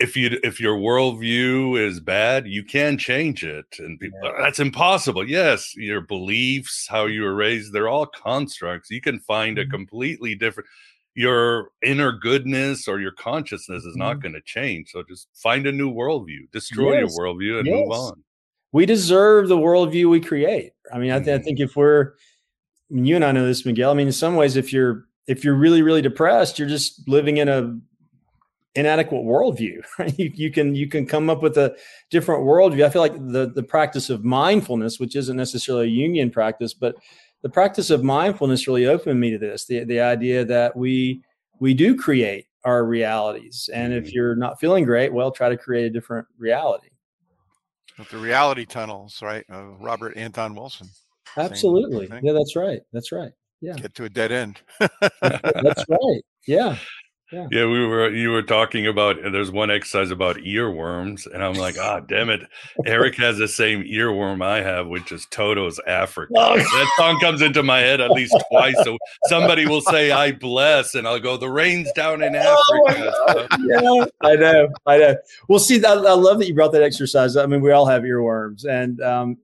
[0.00, 4.32] if you if your worldview is bad, you can change it, and people yeah.
[4.38, 5.28] that's impossible.
[5.28, 8.90] Yes, your beliefs, how you were raised, they're all constructs.
[8.90, 9.70] You can find a mm-hmm.
[9.70, 10.68] completely different
[11.14, 14.20] your inner goodness or your consciousness is not mm-hmm.
[14.22, 14.90] going to change.
[14.90, 17.14] So just find a new worldview, destroy yes.
[17.14, 17.74] your worldview, and yes.
[17.74, 18.24] move on.
[18.72, 20.72] We deserve the worldview we create.
[20.92, 21.44] I mean, I, th- I mm-hmm.
[21.44, 22.14] think if we're,
[22.90, 23.90] I mean, you and I know this, Miguel.
[23.90, 27.36] I mean, in some ways, if you're if you're really really depressed, you're just living
[27.36, 27.78] in a
[28.74, 29.82] inadequate worldview.
[29.98, 30.18] Right?
[30.18, 31.76] You, you can you can come up with a
[32.10, 32.84] different worldview.
[32.84, 36.96] I feel like the the practice of mindfulness, which isn't necessarily a Jungian practice, but
[37.42, 41.22] the practice of mindfulness really opened me to this the, the idea that we
[41.60, 44.12] we do create our realities and if mm-hmm.
[44.14, 46.88] you're not feeling great well try to create a different reality
[48.10, 50.88] the reality tunnels right uh, robert anton wilson
[51.36, 52.08] absolutely.
[52.22, 53.32] yeah that's right that's right.
[53.62, 53.74] Yeah.
[53.74, 54.60] Get to a dead end.
[55.20, 56.22] That's right.
[56.48, 56.76] Yeah
[57.32, 57.46] yeah.
[57.50, 58.10] yeah, we were.
[58.10, 59.16] You were talking about.
[59.22, 62.42] There's one exercise about earworms, and I'm like, ah, oh, damn it!
[62.84, 66.34] Eric has the same earworm I have, which is Toto's Africa.
[66.36, 66.56] Oh.
[66.82, 68.74] That song comes into my head at least twice.
[68.84, 73.12] So somebody will say, "I bless," and I'll go, "The rain's down in oh Africa."
[73.28, 75.16] Oh yeah, I know, I know.
[75.48, 77.36] Well, see, I, I, love that you brought that exercise.
[77.36, 79.38] I mean, we all have earworms, and um,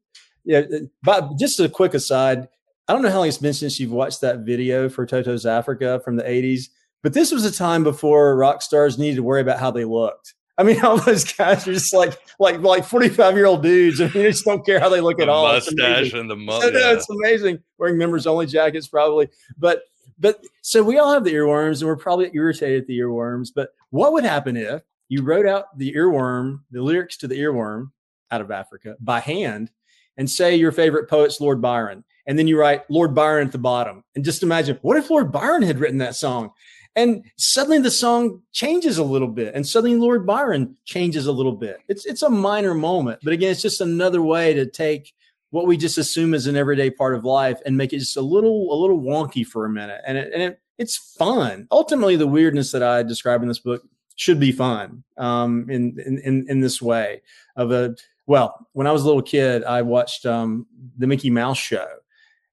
[0.45, 0.63] yeah.
[1.03, 2.49] But just a quick aside,
[2.89, 6.01] I don't know how long it's been since you've watched that video for Toto's Africa
[6.03, 6.69] from the 80s,
[7.03, 10.35] but this was a time before rock stars needed to worry about how they looked.
[10.57, 14.01] I mean, all those guys are just like like like 45 year old dudes.
[14.01, 15.45] and they just don't care how they look the at all.
[15.47, 17.61] Mustache and the mu- So, no, it's amazing.
[17.79, 19.29] Wearing members only jackets, probably.
[19.57, 19.83] But
[20.19, 23.49] but so we all have the earworms and we're probably irritated at the earworms.
[23.55, 27.93] But what would happen if you wrote out the earworm, the lyrics to the earworm
[28.31, 29.71] out of Africa by hand
[30.17, 32.05] and say your favorite poet's Lord Byron.
[32.27, 34.05] And then you write Lord Byron at the bottom.
[34.15, 36.51] And just imagine what if Lord Byron had written that song?
[36.99, 41.55] And suddenly the song changes a little bit, and suddenly Lord Byron changes a little
[41.55, 41.79] bit.
[41.87, 45.15] It's it's a minor moment, but again, it's just another way to take
[45.51, 48.21] what we just assume is an everyday part of life and make it just a
[48.21, 50.01] little a little wonky for a minute.
[50.09, 51.69] And it, and it, it's fun.
[51.71, 53.85] Ultimately, the weirdness that I describe in this book
[54.17, 57.23] should be fun um, in, in in this way
[57.55, 57.95] of a
[58.27, 58.67] well.
[58.73, 60.67] When I was a little kid, I watched um,
[60.99, 61.87] the Mickey Mouse show,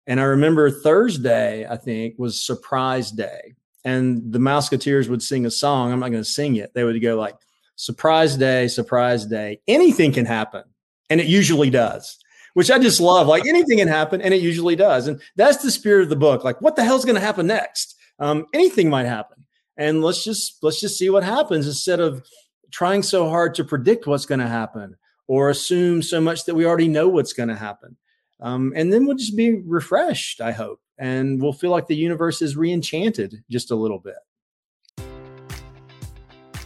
[0.06, 5.52] and I remember Thursday, I think, was Surprise Day, and the Mouseketeers would sing a
[5.52, 5.94] song.
[5.94, 6.74] I'm not going to sing it.
[6.74, 7.36] They would go like,
[7.78, 9.62] "Surprise Day, Surprise Day.
[9.68, 10.64] Anything can happen,"
[11.10, 12.18] and it usually does.
[12.56, 13.28] Which I just love.
[13.28, 15.08] Like anything can happen, and it usually does.
[15.08, 16.44] And that's the spirit of the book.
[16.44, 17.96] Like, what the hell's going to happen next?
[18.20, 19.46] Um, anything might happen,
[19.78, 22.26] and let's just let's just see what happens instead of
[22.72, 26.66] trying so hard to predict what's going to happen or assume so much that we
[26.66, 27.98] already know what's going to happen.
[28.42, 32.42] Um, and then we'll just be refreshed, I hope, and we'll feel like the universe
[32.42, 34.16] is reenchanted just a little bit.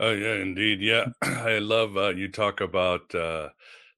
[0.00, 0.80] Oh yeah, indeed.
[0.80, 3.48] Yeah, I love uh, you talk about uh,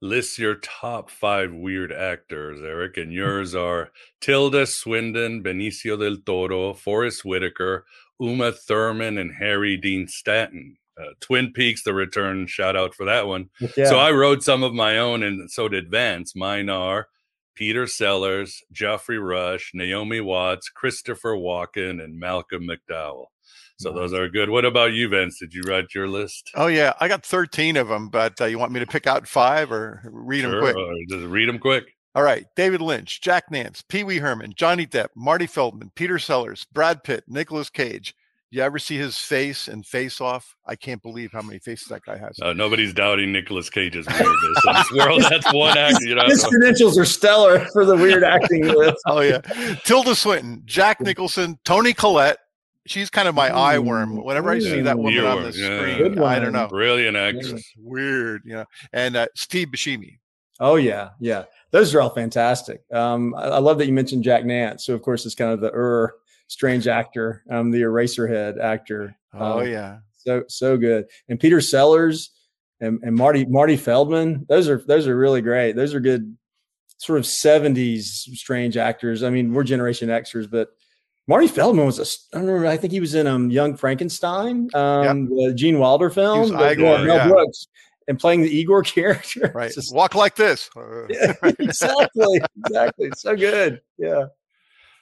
[0.00, 6.72] list your top five weird actors, Eric, and yours are Tilda Swinton, Benicio del Toro,
[6.72, 7.84] Forest Whitaker,
[8.18, 10.76] Uma Thurman, and Harry Dean Stanton.
[10.98, 12.46] Uh, Twin Peaks: The Return.
[12.46, 13.50] Shout out for that one.
[13.76, 13.86] Yeah.
[13.86, 16.34] So I wrote some of my own, and so did Vance.
[16.34, 17.08] Mine are
[17.60, 23.26] Peter Sellers, Geoffrey Rush, Naomi Watts, Christopher Walken, and Malcolm McDowell.
[23.78, 24.48] So those are good.
[24.48, 25.38] What about you, Vince?
[25.38, 26.50] Did you write your list?
[26.54, 29.28] Oh yeah, I got 13 of them, but uh, you want me to pick out
[29.28, 30.74] five or read them quick?
[31.10, 31.84] just read them quick.
[32.14, 36.66] All right, David Lynch, Jack Nance, Pee Wee Herman, Johnny Depp, Marty Feldman, Peter Sellers,
[36.72, 38.14] Brad Pitt, Nicolas Cage.
[38.52, 40.56] You ever see his face and Face Off?
[40.66, 42.36] I can't believe how many faces that guy has.
[42.42, 45.22] Uh, nobody's doubting Nicolas Cage's weirdness in this world.
[45.22, 46.04] That's one actor.
[46.04, 48.96] You know, His credentials are stellar for the weird acting list.
[49.06, 49.38] oh yeah,
[49.84, 52.38] Tilda Swinton, Jack Nicholson, Toni Collette.
[52.86, 54.16] She's kind of my eye worm.
[54.24, 55.78] Whenever I see that woman on the Earworm, yeah.
[55.78, 56.66] screen, Good I don't know.
[56.66, 57.62] brilliant actress.
[57.76, 58.64] Weird, you know.
[58.92, 60.18] And uh, Steve Buscemi.
[60.58, 61.44] Oh yeah, yeah.
[61.70, 62.82] Those are all fantastic.
[62.92, 64.86] Um, I, I love that you mentioned Jack Nance.
[64.86, 66.12] So of course it's kind of the Ur
[66.50, 69.16] strange actor, um, the Eraserhead actor.
[69.32, 69.98] Oh Um, yeah.
[70.18, 71.06] so so good.
[71.28, 72.30] And Peter Sellers
[72.80, 74.46] and, and Marty Marty Feldman.
[74.48, 75.72] Those are those are really great.
[75.76, 76.36] Those are good
[76.98, 79.22] sort of 70s strange actors.
[79.22, 80.68] I mean, we're Generation Xers, but
[81.28, 84.68] Marty Feldman was a I don't remember, I think he was in um Young Frankenstein,
[84.74, 87.28] um the Gene Wilder film, was Igor, uh, Mel yeah.
[87.28, 87.68] Brooks,
[88.08, 89.52] and playing the Igor character.
[89.54, 89.72] Right.
[89.72, 90.68] Just- Walk like this.
[91.10, 93.10] yeah, exactly, exactly.
[93.16, 93.80] So good.
[93.98, 94.24] Yeah.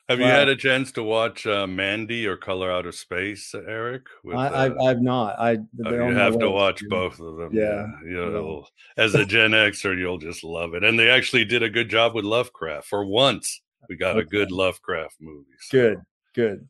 [0.09, 0.31] Have you Wow.
[0.39, 4.07] had a chance to watch uh, Mandy or Color Out of Space, Eric?
[4.25, 5.39] With, I, uh, I I've not.
[5.39, 6.89] I oh, you have to watch Yeah.
[6.89, 7.51] both of them.
[7.53, 7.87] Yeah.
[8.07, 10.83] You'll, as a Gen Xer, you'll just love it.
[10.83, 12.87] And they actually did a good job with Lovecraft.
[12.89, 15.45] For once, we got a good Lovecraft movie.
[15.61, 16.01] So Good,
[16.35, 16.69] good.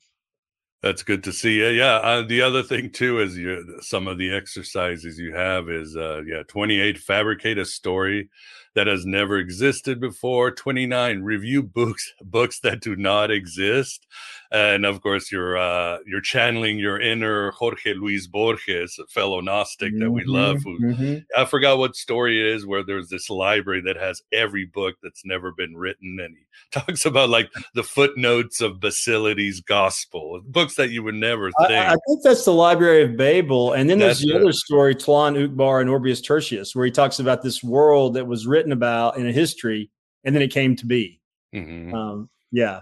[0.82, 1.60] That's good to see.
[1.60, 1.94] Yeah, yeah.
[1.96, 6.22] Uh, the other thing too is you some of the exercises you have is uh,
[6.24, 6.98] yeah, twenty eight.
[6.98, 8.30] Fabricate a story
[8.74, 10.52] that has never existed before.
[10.52, 14.06] 29 review books books that do not exist.
[14.50, 19.92] And of course, you're uh, you're channeling your inner Jorge Luis Borges, a fellow Gnostic
[19.92, 20.62] mm-hmm, that we love.
[20.64, 21.16] Who, mm-hmm.
[21.36, 25.22] I forgot what story it is where there's this library that has every book that's
[25.26, 26.46] never been written, and he
[26.80, 31.70] talks about like the footnotes of Basilides' Gospel, books that you would never think.
[31.70, 34.94] I, I think that's the Library of Babel, and then there's that's the other story,
[34.94, 39.18] Tlon Uqbar and Orbis Tertius, where he talks about this world that was written about
[39.18, 39.90] in a history,
[40.24, 41.20] and then it came to be.
[41.54, 41.94] Mm-hmm.
[41.94, 42.80] Um, yeah,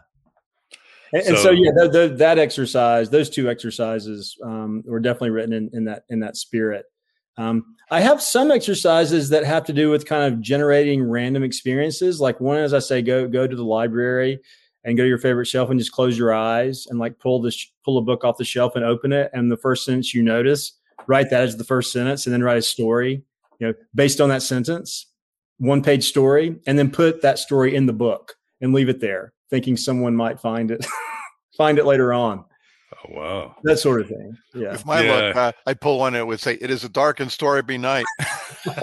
[1.13, 5.31] and so, and so yeah, the, the, that exercise, those two exercises, um, were definitely
[5.31, 6.87] written in, in that in that spirit.
[7.39, 12.21] Um, I have some exercises that have to do with kind of generating random experiences.
[12.21, 14.41] Like one, as I say, go go to the library
[14.85, 17.71] and go to your favorite shelf and just close your eyes and like pull this
[17.85, 19.31] pull a book off the shelf and open it.
[19.33, 20.73] And the first sentence you notice,
[21.07, 23.23] write that as the first sentence, and then write a story,
[23.59, 25.07] you know, based on that sentence,
[25.59, 29.33] one page story, and then put that story in the book and leave it there
[29.51, 30.85] thinking someone might find it
[31.57, 32.45] find it later on.
[32.93, 34.37] Oh wow, that sort of thing.
[34.55, 34.73] Yeah.
[34.73, 35.13] With my yeah.
[35.13, 37.79] luck, uh, I pull one and it would say, "It is a dark and stormy
[37.79, 38.07] night."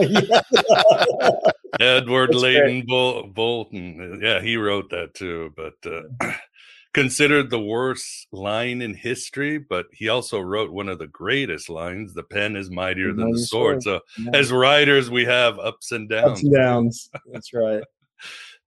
[1.80, 5.54] Edward Leighton Bol- Bolton, yeah, he wrote that too.
[5.56, 6.34] But uh,
[6.94, 12.14] considered the worst line in history, but he also wrote one of the greatest lines:
[12.14, 14.32] "The pen is mightier than the sword." So, yeah.
[14.34, 16.32] as writers, we have ups and downs.
[16.32, 17.10] Ups and downs.
[17.32, 17.84] That's right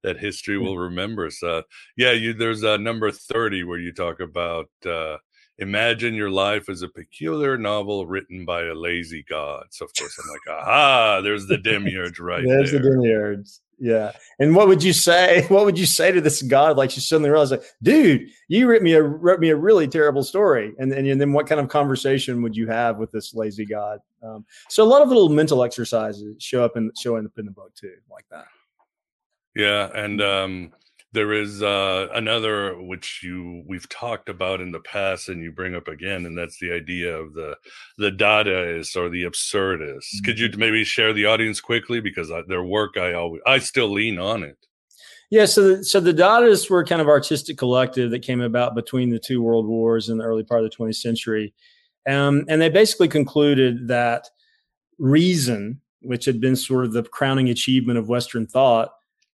[0.06, 1.42] that history will remember us.
[1.42, 1.62] Uh,
[1.96, 5.16] yeah, you, there's a number 30 where you talk about uh,
[5.58, 9.64] imagine your life as a peculiar novel written by a lazy god.
[9.70, 12.80] So of course I'm like, aha, there's the demiurge right there's there.
[12.80, 13.48] the demiurge.
[13.78, 14.12] Yeah.
[14.38, 15.44] And what would you say?
[15.50, 16.76] What would you say to this god?
[16.76, 20.22] Like she suddenly realized, like, dude, you wrote me a wrote me a really terrible
[20.22, 20.72] story.
[20.78, 23.98] And, and, and then what kind of conversation would you have with this lazy god?
[24.22, 27.50] Um, so a lot of little mental exercises show up in show up in the
[27.50, 28.46] book too, like that.
[29.56, 30.72] Yeah, and um,
[31.12, 35.74] there is uh, another which you we've talked about in the past, and you bring
[35.74, 37.56] up again, and that's the idea of the
[37.96, 39.96] the Dadaists or the absurdist.
[39.96, 40.24] Mm-hmm.
[40.26, 43.90] Could you maybe share the audience quickly because I, their work I always I still
[43.90, 44.58] lean on it.
[45.30, 49.08] Yeah, so the, so the Dadaists were kind of artistic collective that came about between
[49.08, 51.54] the two world wars in the early part of the 20th century,
[52.06, 54.28] um, and they basically concluded that
[54.98, 58.90] reason, which had been sort of the crowning achievement of Western thought,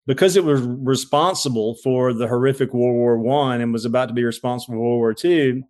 [0.07, 4.25] because it was responsible for the horrific World War One and was about to be
[4.25, 5.63] responsible for World War Two,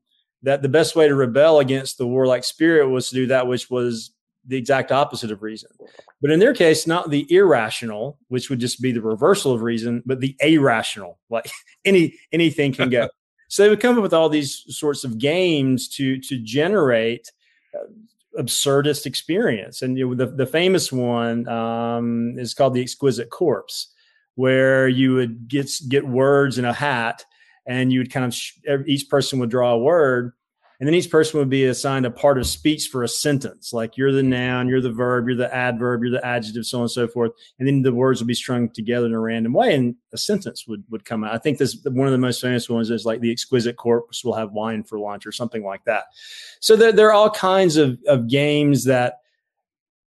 [0.43, 3.71] that the best way to rebel against the warlike spirit was to do that which
[3.71, 4.13] was
[4.47, 5.71] the exact opposite of reason.
[6.21, 10.03] But in their case, not the irrational, which would just be the reversal of reason,
[10.05, 11.51] but the irrational, like
[11.85, 13.09] any anything can go.
[13.49, 17.31] so they would come up with all these sorts of games to to generate
[17.75, 19.83] uh, absurdist experience.
[19.83, 23.92] And you know, the the famous one um, is called the Exquisite Corpse
[24.35, 27.25] where you would get get words in a hat
[27.67, 30.33] and you would kind of sh- each person would draw a word
[30.83, 33.97] and then each person would be assigned a part of speech for a sentence like
[33.97, 36.91] you're the noun you're the verb you're the adverb you're the adjective so on and
[36.91, 37.31] so forth.
[37.61, 40.67] And then the words would be strung together in a random way and a sentence
[40.67, 41.35] would would come out.
[41.35, 44.35] I think this one of the most famous ones is like the exquisite corpse will
[44.35, 46.07] have wine for lunch or something like that.
[46.59, 49.19] So there, there are all kinds of, of games that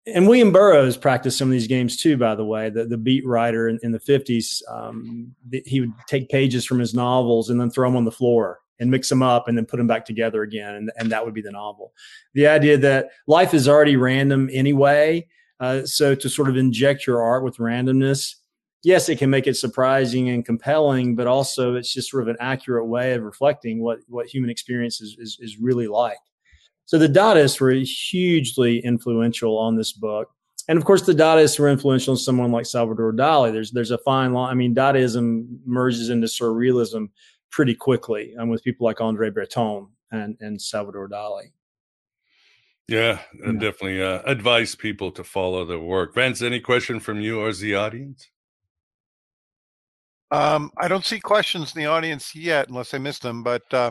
[0.06, 2.70] and William Burroughs practiced some of these games too, by the way.
[2.70, 5.34] The, the beat writer in, in the 50s, um,
[5.64, 8.90] he would take pages from his novels and then throw them on the floor and
[8.90, 10.74] mix them up and then put them back together again.
[10.74, 11.92] And, and that would be the novel.
[12.34, 15.28] The idea that life is already random anyway.
[15.60, 18.34] Uh, so to sort of inject your art with randomness,
[18.82, 22.36] yes, it can make it surprising and compelling, but also it's just sort of an
[22.40, 26.18] accurate way of reflecting what, what human experience is, is, is really like.
[26.84, 30.30] So the Dadaists were hugely influential on this book.
[30.68, 33.52] And of course, the Dadaists were influential on someone like Salvador Dali.
[33.52, 34.50] There's there's a fine line.
[34.50, 37.08] I mean, Dadaism merges into surrealism
[37.50, 41.52] pretty quickly, and um, with people like Andre Breton and and Salvador Dali.
[42.88, 43.52] Yeah, yeah.
[43.52, 46.14] definitely uh, advise people to follow their work.
[46.14, 48.28] Vance, any question from you or the audience?
[50.32, 53.42] Um, I don't see questions in the audience yet, unless I missed them.
[53.42, 53.90] But uh,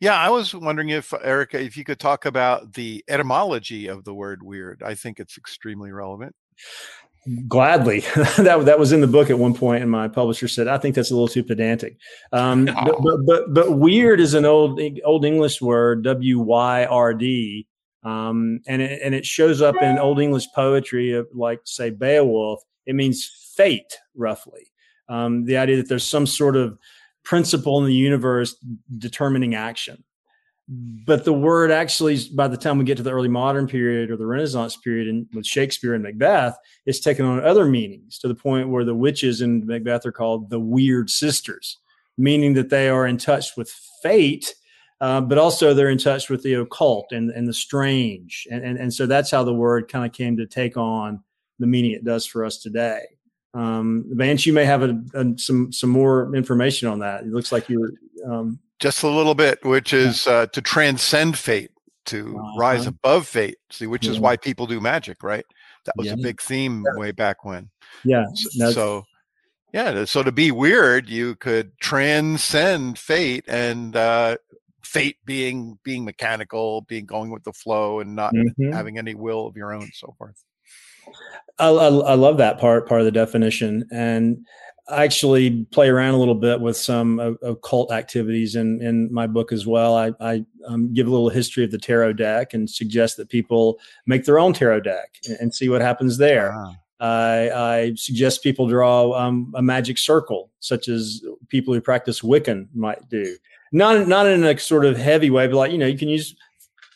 [0.00, 4.14] yeah, I was wondering if Erica, if you could talk about the etymology of the
[4.14, 6.34] word "weird." I think it's extremely relevant.
[7.46, 8.00] Gladly,
[8.38, 10.94] that that was in the book at one point, and my publisher said, "I think
[10.94, 11.98] that's a little too pedantic."
[12.32, 17.12] Um, but, but, but but weird is an old old English word, W Y R
[17.12, 17.66] D,
[18.04, 22.62] um, and it, and it shows up in Old English poetry, of, like say Beowulf.
[22.86, 24.70] It means fate, roughly
[25.08, 26.78] um, the idea that there's some sort of
[27.24, 28.56] principle in the universe
[28.98, 30.04] determining action.
[31.06, 34.16] but the word actually, by the time we get to the early modern period or
[34.16, 38.34] the Renaissance period, and with Shakespeare and Macbeth, it's taken on other meanings to the
[38.34, 41.78] point where the witches in Macbeth are called the weird sisters,
[42.16, 43.70] meaning that they are in touch with
[44.02, 44.54] fate,
[45.00, 48.46] uh, but also they're in touch with the occult and, and the strange.
[48.50, 51.22] And, and, and so that's how the word kind of came to take on
[51.58, 53.02] the meaning it does for us today.
[53.54, 57.22] Um, Vance, you may have a, a, some some more information on that.
[57.22, 57.92] It looks like you're
[58.26, 61.70] um, just a little bit, which is uh, to transcend fate,
[62.06, 62.58] to uh-huh.
[62.58, 63.58] rise above fate.
[63.70, 64.12] See, which yeah.
[64.12, 65.44] is why people do magic, right?
[65.84, 66.14] That was yeah.
[66.14, 66.98] a big theme yeah.
[66.98, 67.70] way back when.
[68.04, 68.24] Yeah.
[68.34, 69.06] So, so,
[69.72, 74.36] yeah, so to be weird, you could transcend fate, and uh,
[74.82, 78.72] fate being being mechanical, being going with the flow, and not mm-hmm.
[78.72, 80.42] having any will of your own, so forth.
[81.58, 84.44] I, I, I love that part part of the definition, and
[84.88, 89.50] I actually play around a little bit with some occult activities in, in my book
[89.50, 89.96] as well.
[89.96, 93.78] I, I um, give a little history of the tarot deck and suggest that people
[94.06, 96.52] make their own tarot deck and, see what happens there.
[96.52, 96.76] Wow.
[97.00, 102.68] I, I, suggest people draw um, a magic circle, such as people who practice Wiccan
[102.74, 103.36] might do.
[103.72, 106.36] Not not in a sort of heavy way, but like you know, you can use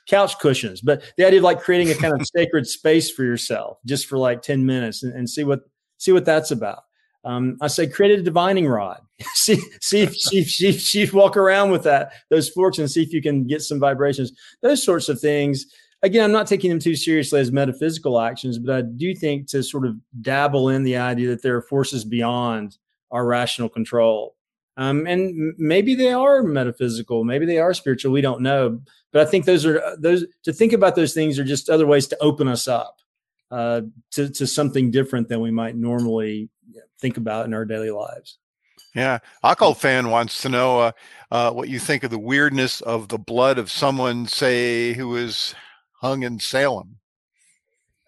[0.08, 0.80] couch cushions.
[0.80, 4.18] But the idea of like creating a kind of sacred space for yourself, just for
[4.18, 5.60] like ten minutes, and, and see what
[5.98, 6.84] see what that's about.
[7.24, 9.00] Um, I say create a divining rod.
[9.34, 13.12] see, see if, see, see, see walk around with that those forks and see if
[13.12, 14.32] you can get some vibrations.
[14.62, 15.66] Those sorts of things.
[16.02, 19.64] Again, I'm not taking them too seriously as metaphysical actions, but I do think to
[19.64, 22.78] sort of dabble in the idea that there are forces beyond
[23.10, 24.36] our rational control.
[24.78, 28.12] Um, and maybe they are metaphysical, maybe they are spiritual.
[28.12, 28.80] We don't know,
[29.12, 32.06] but I think those are those to think about those things are just other ways
[32.06, 33.00] to open us up
[33.50, 36.48] uh, to to something different than we might normally
[37.00, 38.38] think about in our daily lives.
[38.94, 40.92] Yeah, occult fan wants to know uh,
[41.30, 45.56] uh, what you think of the weirdness of the blood of someone, say, who was
[46.00, 46.98] hung in Salem.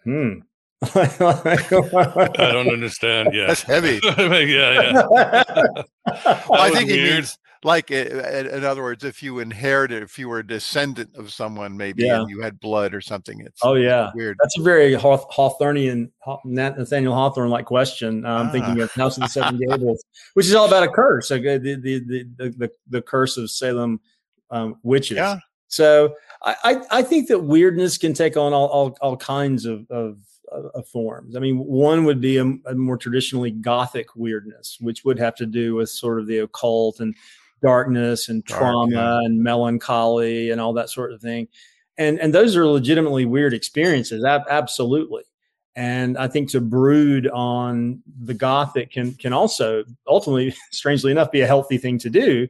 [0.03, 0.39] Hmm.
[0.83, 3.29] I don't understand.
[3.33, 3.99] Yeah, that's heavy.
[4.03, 4.13] yeah,
[4.47, 5.03] yeah.
[5.07, 10.39] well, I think he means like in other words if you inherited if you were
[10.39, 12.19] a descendant of someone maybe yeah.
[12.19, 16.09] and you had blood or something it's oh yeah weird that's a very hawthornian
[16.43, 18.51] nathaniel hawthorne like question i'm ah.
[18.51, 20.03] thinking of house of the seven gables
[20.33, 23.99] which is all about a curse the, the, the, the, the curse of salem
[24.49, 25.37] um, witches yeah.
[25.67, 30.17] so I, I think that weirdness can take on all, all, all kinds of, of
[30.51, 31.35] of forms.
[31.35, 35.45] I mean, one would be a, a, more traditionally Gothic weirdness, which would have to
[35.45, 37.15] do with sort of the occult and
[37.61, 39.25] darkness and Dark, trauma yeah.
[39.25, 41.47] and melancholy and all that sort of thing.
[41.97, 45.23] And and those are legitimately weird experiences, ab- absolutely.
[45.75, 51.41] And I think to brood on the gothic can can also ultimately, strangely enough, be
[51.41, 52.47] a healthy thing to do,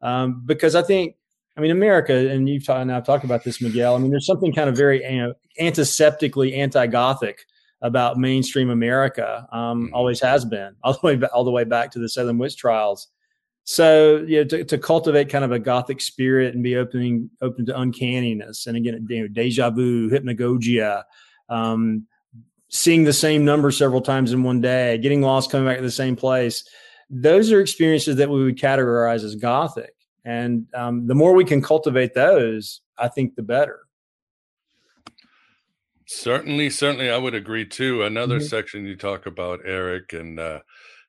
[0.00, 1.16] um, because I think,
[1.56, 3.94] I mean, America, and you've talked, and I've talked about this, Miguel.
[3.94, 5.00] I mean, there's something kind of very
[5.60, 7.46] antiseptically anti-gothic
[7.80, 9.46] about mainstream America.
[9.52, 9.94] Um, mm-hmm.
[9.94, 13.08] Always has been, all the way all the way back to the Salem witch trials.
[13.66, 17.64] So, you know, to, to, cultivate kind of a gothic spirit and be opening open
[17.66, 21.04] to uncanniness, and again, you know, deja vu, hypnagogia,
[21.48, 22.06] um,
[22.68, 25.90] seeing the same number several times in one day, getting lost, coming back to the
[25.90, 26.64] same place.
[27.08, 29.93] Those are experiences that we would categorize as gothic,
[30.24, 33.80] and um, the more we can cultivate those, I think the better.
[36.06, 38.02] Certainly, certainly, I would agree too.
[38.02, 38.46] Another mm-hmm.
[38.46, 40.60] section you talk about, Eric, and uh,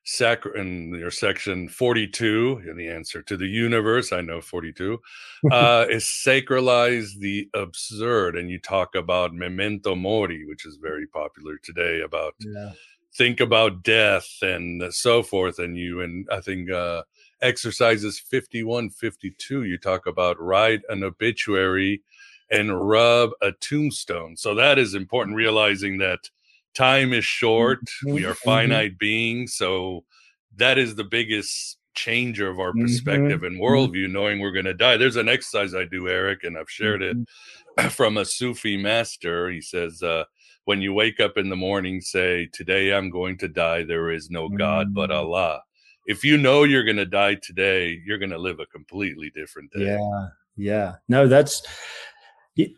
[0.06, 5.00] sac in your section 42 in the answer to the universe i know 42
[5.50, 11.58] uh, is sacralize the absurd and you talk about memento mori which is very popular
[11.60, 12.70] today about yeah.
[13.14, 17.02] think about death and so forth and you and i think uh,
[17.46, 22.02] exercises 51 52 you talk about write an obituary
[22.50, 26.18] and rub a tombstone so that is important realizing that
[26.74, 28.50] time is short we mm-hmm, are mm-hmm.
[28.50, 30.04] finite beings so
[30.56, 33.46] that is the biggest changer of our mm-hmm, perspective mm-hmm.
[33.46, 36.70] and worldview knowing we're going to die there's an exercise i do eric and i've
[36.70, 37.88] shared it mm-hmm.
[37.90, 40.24] from a sufi master he says uh,
[40.64, 44.30] when you wake up in the morning say today i'm going to die there is
[44.30, 45.14] no god but mm.
[45.14, 45.62] allah
[46.06, 49.70] if you know you're going to die today you're going to live a completely different
[49.72, 50.26] day yeah
[50.56, 51.62] yeah no that's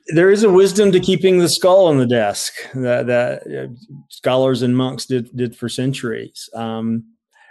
[0.08, 3.68] there is a wisdom to keeping the skull on the desk that, that uh,
[4.08, 6.48] scholars and monks did did for centuries.
[6.54, 7.04] Um,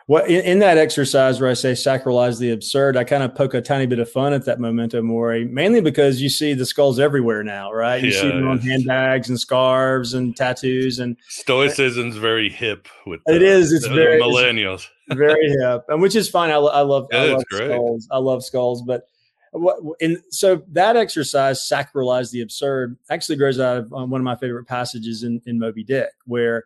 [0.08, 3.54] what in, in, that exercise where I say sacralize the absurd, I kind of poke
[3.54, 6.98] a tiny bit of fun at that memento mori, mainly because you see the skulls
[6.98, 8.02] everywhere now, right?
[8.02, 13.20] You yeah, see them on handbags and scarves and tattoos and stoicism's very hip with
[13.26, 13.74] the, it is.
[13.74, 16.50] It's very millennials, it's very hip, and which is fine.
[16.50, 18.08] I, I love, yeah, I love skulls.
[18.12, 19.08] I love skulls, but
[19.52, 24.26] what, and so that exercise, sacralize the absurd, actually grows out of um, one of
[24.26, 26.66] my favorite passages in, in Moby Dick, where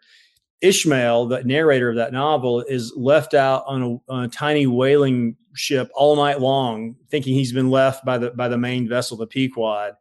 [0.61, 5.35] Ishmael, the narrator of that novel, is left out on a, on a, tiny whaling
[5.53, 9.27] ship all night long, thinking he's been left by the by the main vessel, the
[9.27, 9.93] Pequod,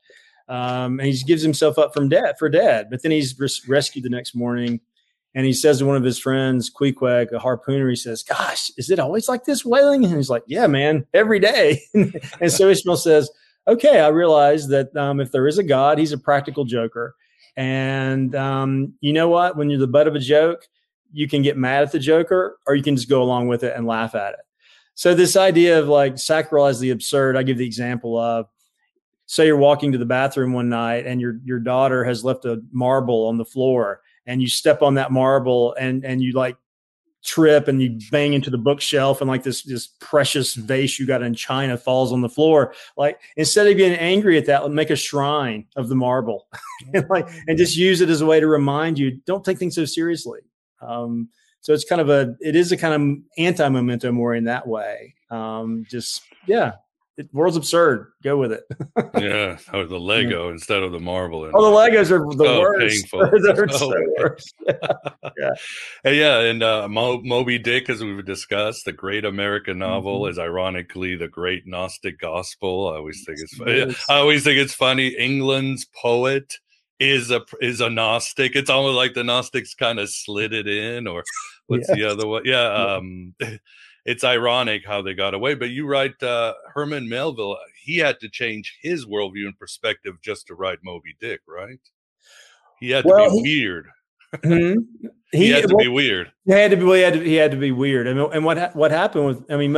[0.48, 2.88] um, and he gives himself up from dead for dead.
[2.90, 4.80] But then he's res- rescued the next morning,
[5.34, 8.90] and he says to one of his friends, Queequeg, a harpooner, he says, "Gosh, is
[8.90, 12.96] it always like this whaling?" And he's like, "Yeah, man, every day." and so Ishmael
[12.96, 13.30] says,
[13.68, 17.14] "Okay, I realize that um, if there is a God, he's a practical joker."
[17.56, 19.56] And um, you know what?
[19.56, 20.66] When you're the butt of a joke,
[21.12, 23.74] you can get mad at the joker or you can just go along with it
[23.76, 24.40] and laugh at it.
[24.94, 28.46] So this idea of like sacralize the absurd, I give the example of
[29.26, 32.62] say you're walking to the bathroom one night and your your daughter has left a
[32.72, 36.56] marble on the floor and you step on that marble and and you like
[37.22, 41.22] trip and you bang into the bookshelf and like this this precious vase you got
[41.22, 42.74] in China falls on the floor.
[42.96, 46.48] Like instead of getting angry at that, make a shrine of the marble
[46.94, 49.74] and like and just use it as a way to remind you don't take things
[49.74, 50.40] so seriously.
[50.80, 51.28] Um,
[51.60, 54.66] so it's kind of a it is a kind of anti memento mori in that
[54.66, 55.14] way.
[55.30, 56.72] Um, just yeah,
[57.32, 58.12] world's absurd.
[58.22, 58.64] Go with it.
[59.18, 60.52] yeah, or the Lego yeah.
[60.52, 61.44] instead of the marble.
[61.44, 63.06] And, oh, the Legos are the so worst.
[63.56, 64.54] They're so, so worst.
[65.38, 65.50] yeah,
[66.04, 70.30] and yeah, and uh, Mo- Moby Dick, as we've discussed, the great American novel, mm-hmm.
[70.30, 72.88] is ironically the great Gnostic gospel.
[72.88, 73.94] I always think it's funny.
[74.08, 75.08] I always think it's funny.
[75.08, 76.58] England's poet
[77.00, 78.54] is a is a Gnostic.
[78.54, 81.24] It's almost like the Gnostics kind of slid it in, or
[81.66, 81.96] what's yes.
[81.96, 82.42] the other one?
[82.44, 82.72] Yeah.
[82.72, 83.34] Um,
[84.04, 85.54] it's ironic how they got away.
[85.54, 90.46] But you write uh, Herman Melville, he had to change his worldview and perspective just
[90.48, 91.80] to write Moby Dick, right?
[92.78, 93.86] He had to be he, weird.
[94.44, 95.06] Mm-hmm.
[95.32, 96.30] He, he, had to well, be weird.
[96.44, 96.84] He had to be.
[96.84, 98.06] He had to, he had to be weird.
[98.06, 99.50] I mean, and what what happened with?
[99.50, 99.72] I mean,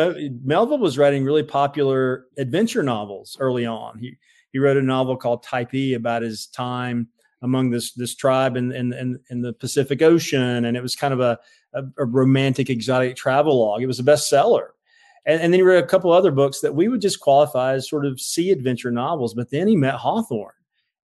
[0.45, 3.99] Melville was writing really popular adventure novels early on.
[3.99, 4.17] He
[4.53, 7.09] he wrote a novel called Typee about his time
[7.43, 11.13] among this this tribe in in in, in the Pacific Ocean, and it was kind
[11.13, 11.39] of a
[11.75, 13.83] a, a romantic exotic travel log.
[13.83, 14.69] It was a bestseller.
[15.25, 17.89] And, and then he wrote a couple other books that we would just qualify as
[17.89, 19.35] sort of sea adventure novels.
[19.35, 20.53] But then he met Hawthorne,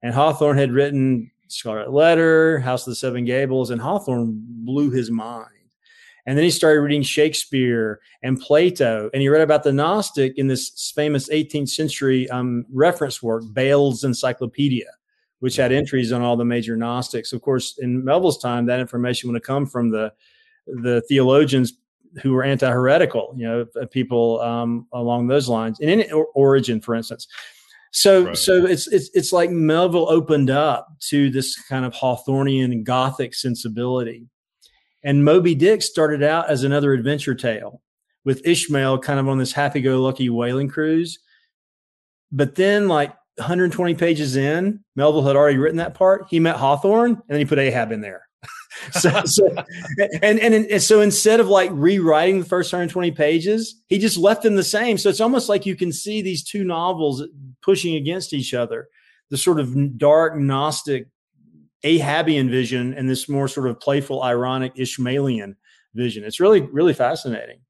[0.02, 5.10] and Hawthorne had written Scarlet Letter, House of the Seven Gables, and Hawthorne blew his
[5.10, 5.46] mind.
[6.26, 10.46] And then he started reading Shakespeare and Plato, and he read about the Gnostic in
[10.46, 14.90] this famous 18th century um, reference work, Bayle's Encyclopedia,
[15.40, 17.32] which had entries on all the major Gnostics.
[17.32, 20.12] Of course, in Melville's time, that information would have come from the
[20.66, 21.72] the theologians
[22.22, 25.78] who were anti-heretical, you know, people um, along those lines.
[25.80, 27.26] And in Origen, for instance.
[27.90, 28.36] So, right.
[28.36, 34.26] so it's it's it's like Melville opened up to this kind of Hawthornian Gothic sensibility,
[35.02, 37.80] and Moby Dick started out as another adventure tale
[38.24, 41.18] with Ishmael kind of on this happy-go-lucky whaling cruise.
[42.30, 46.26] But then, like 120 pages in, Melville had already written that part.
[46.28, 48.28] He met Hawthorne, and then he put Ahab in there.
[48.92, 49.48] so, so
[50.22, 54.42] and, and, and so instead of like rewriting the first 120 pages, he just left
[54.42, 54.98] them the same.
[54.98, 57.22] So it's almost like you can see these two novels
[57.62, 58.88] pushing against each other.
[59.30, 61.08] The sort of dark Gnostic
[61.84, 65.56] Ahabian vision and this more sort of playful, ironic Ishmaelian
[65.94, 66.24] vision.
[66.24, 67.60] It's really, really fascinating.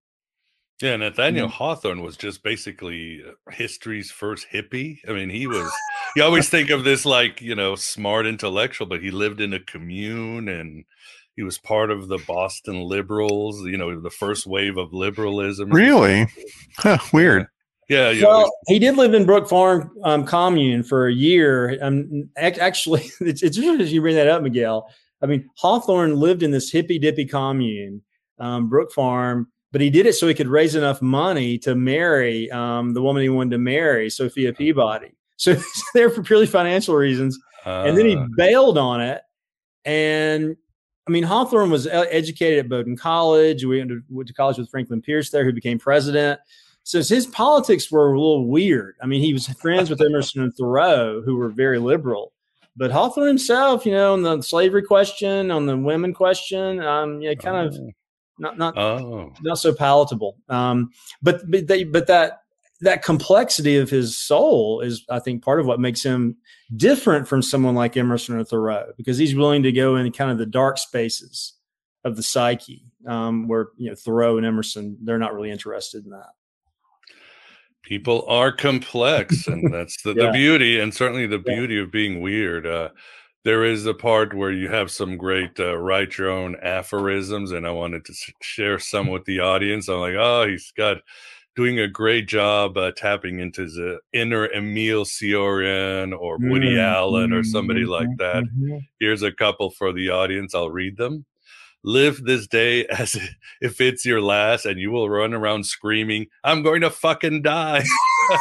[0.81, 4.99] Yeah, Nathaniel Hawthorne was just basically uh, history's first hippie.
[5.09, 5.68] I mean, he was.
[6.16, 9.61] you always think of this like you know smart intellectual, but he lived in a
[9.61, 10.85] commune and
[11.35, 13.66] he was part of the Boston liberals.
[13.66, 15.70] You know, the first wave of liberalism.
[15.70, 16.29] Really?
[16.76, 17.47] Huh, weird.
[17.89, 18.11] Yeah.
[18.11, 21.76] yeah well, he did live in Brook Farm um, commune for a year.
[21.83, 24.89] Um, actually, it's it's interesting you bring that up, Miguel.
[25.22, 28.03] I mean, Hawthorne lived in this hippy dippy commune,
[28.39, 32.51] um, Brook Farm but he did it so he could raise enough money to marry
[32.51, 35.12] um, the woman he wanted to marry, Sophia Peabody.
[35.41, 35.55] So
[35.95, 37.39] there for purely financial reasons.
[37.64, 38.25] Uh, and then he uh.
[38.37, 39.23] bailed on it.
[39.85, 40.57] And
[41.07, 43.64] I mean, Hawthorne was educated at Bowdoin College.
[43.64, 46.41] We went to, went to college with Franklin Pierce there, who became president.
[46.83, 48.97] So his politics were a little weird.
[49.01, 52.33] I mean, he was friends with Emerson and Thoreau, who were very liberal.
[52.77, 57.35] But Hawthorne himself, you know, on the slavery question, on the women question, um, yeah,
[57.35, 57.91] kind of oh
[58.39, 59.32] not not oh.
[59.43, 60.36] not so palatable.
[60.49, 60.91] Um,
[61.22, 62.43] but but, they, but that
[62.80, 66.36] that complexity of his soul is, I think, part of what makes him
[66.76, 70.39] different from someone like Emerson or Thoreau, because he's willing to go in kind of
[70.39, 71.55] the dark spaces
[72.05, 76.11] of the psyche, um, where you know Thoreau and Emerson they're not really interested in
[76.11, 76.30] that.
[77.82, 80.26] People are complex, and that's the, yeah.
[80.26, 81.82] the beauty, and certainly the beauty yeah.
[81.82, 82.66] of being weird.
[82.66, 82.91] Uh,
[83.45, 87.66] there is a part where you have some great uh, write your own aphorisms, and
[87.66, 89.89] I wanted to share some with the audience.
[89.89, 90.99] I'm like, oh, he's got
[91.57, 97.32] doing a great job uh, tapping into the inner Emil Cioran or Woody Mm, Allen
[97.32, 98.45] or somebody mhm, like that.
[98.45, 98.80] mhm.
[99.01, 100.55] Here's a couple for the audience.
[100.55, 101.24] I'll read them.
[101.85, 103.16] Live this day as
[103.61, 107.85] if it's your last, and you will run around screaming, "I'm going to fucking die!"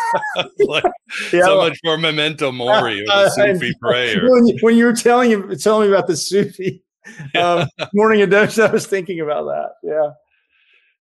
[0.60, 0.84] like,
[1.32, 4.30] Yeah, so well- much for memento mori or the Uh, Sufi prayer.
[4.30, 6.84] When you, when you were telling you telling me about the Sufi
[7.36, 9.70] um, morning edition, I was thinking about that.
[9.84, 10.12] Yeah.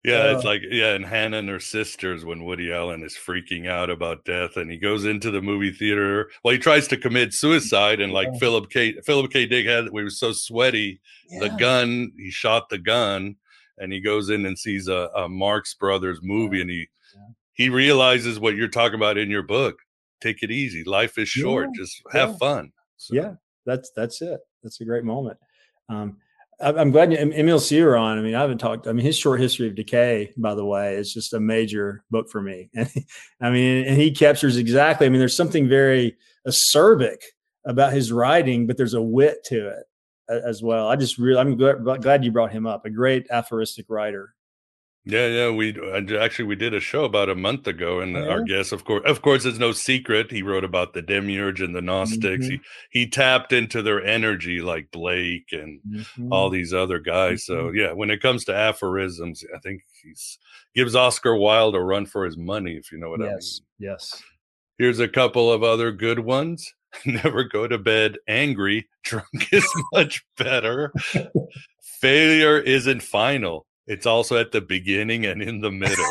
[0.05, 3.67] Yeah, it's Uh, like yeah, and Hannah and her sisters when Woody Allen is freaking
[3.67, 6.29] out about death, and he goes into the movie theater.
[6.43, 8.39] Well, he tries to commit suicide, and like Yeah.
[8.39, 9.01] Philip K.
[9.05, 9.45] Philip K.
[9.45, 11.01] Dick had, we were so sweaty.
[11.39, 13.35] The gun, he shot the gun,
[13.77, 16.87] and he goes in and sees a, a Marx Brothers movie, and he
[17.53, 19.79] he realizes what you're talking about in your book.
[20.21, 20.83] Take it easy.
[20.83, 21.69] Life is short.
[21.73, 22.37] Yeah, Just have yeah.
[22.37, 22.71] fun.
[23.09, 23.33] Yeah,
[23.65, 24.39] that's that's it.
[24.63, 25.37] That's a great moment.
[25.89, 26.17] Um,
[26.59, 28.17] I'm glad you, Emil Cioran.
[28.17, 28.87] I mean, I haven't talked.
[28.87, 32.29] I mean, his short history of decay, by the way, is just a major book
[32.29, 32.69] for me.
[32.75, 32.89] And
[33.41, 35.05] I mean, and he captures exactly.
[35.05, 36.15] I mean, there's something very
[36.47, 37.17] acerbic
[37.65, 39.83] about his writing, but there's a wit to it
[40.29, 40.87] as well.
[40.87, 42.85] I just really, I'm glad you brought him up.
[42.85, 44.34] A great aphoristic writer.
[45.07, 45.49] Yeah, yeah.
[45.51, 48.71] We uh, actually we did a show about a month ago, and Oh, our guest,
[48.71, 50.31] of course, of course, it's no secret.
[50.31, 52.47] He wrote about the demiurge and the Gnostics.
[52.47, 52.49] Mhm.
[52.91, 56.33] He he tapped into their energy, like Blake and Mm-hmm.
[56.33, 57.45] all these other guys.
[57.45, 60.39] So yeah, when it comes to aphorisms, I think he's
[60.73, 63.33] gives Oscar Wilde a run for his money, if you know what I mean.
[63.33, 64.23] Yes, yes.
[64.79, 66.73] Here's a couple of other good ones.
[67.05, 68.87] Never go to bed angry.
[69.03, 70.91] Drunk is much better.
[72.01, 73.65] Failure isn't final.
[73.87, 76.05] It's also at the beginning and in the middle.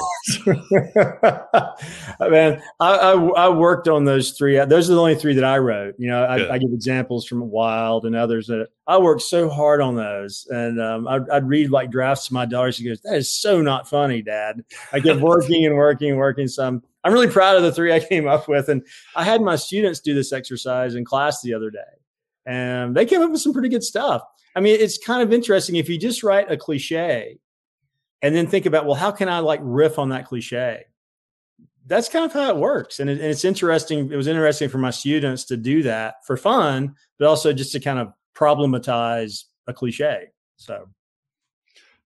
[2.31, 4.57] Man, I, I I worked on those three.
[4.65, 5.97] Those are the only three that I wrote.
[5.99, 6.53] You know, I, Yeah.
[6.53, 10.81] I give examples from Wilde and others that I worked so hard on those, and
[10.81, 12.71] um, I'd, I'd read like drafts to my daughter.
[12.71, 16.47] She goes, "That is so not funny, Dad." I kept working and working and working.
[16.47, 19.41] So I'm I'm really proud of the three I came up with, and I had
[19.41, 21.81] my students do this exercise in class the other day,
[22.47, 24.23] and they came up with some pretty good stuff.
[24.55, 27.41] I mean, it's kind of interesting if you just write a cliche
[28.25, 30.85] and then think about well how can i like riff on that cliche
[31.87, 34.79] that's kind of how it works and, it, and it's interesting it was interesting for
[34.79, 39.73] my students to do that for fun but also just to kind of problematize a
[39.73, 40.89] cliche so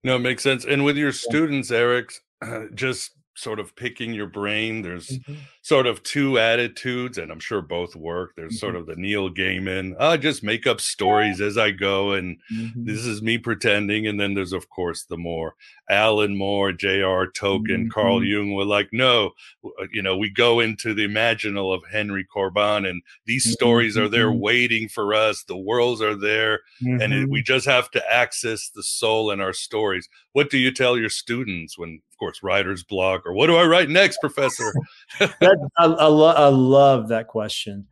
[0.03, 0.65] No, it makes sense.
[0.65, 2.13] And with your students, Eric,
[2.73, 5.33] just sort of picking your brain, there's Mm-hmm.
[5.61, 8.33] sort of two attitudes, and I'm sure both work.
[8.35, 8.81] There's sort Mm-hmm.
[8.81, 12.85] of the Neil Gaiman, I just make up stories as I go, and Mm-hmm.
[12.85, 14.07] this is me pretending.
[14.07, 15.55] And then there's, of course, the more
[15.89, 17.27] Alan Moore, J.R.
[17.31, 18.29] Tolkien, Carl Mhm.
[18.29, 19.31] Jung were like, no,
[19.65, 24.07] uh, you know, we go into the imaginal of Henry Corbin, and these stories are
[24.09, 24.39] there Mhm.
[24.39, 25.43] waiting for us.
[25.43, 29.53] The worlds are there and it, we just have to access the soul in our
[29.53, 30.07] stories.
[30.33, 33.89] What do you tell your students when, course, writer's block or what do I write
[33.89, 34.73] next, professor?
[35.19, 37.87] that, I, I, lo- I love that question.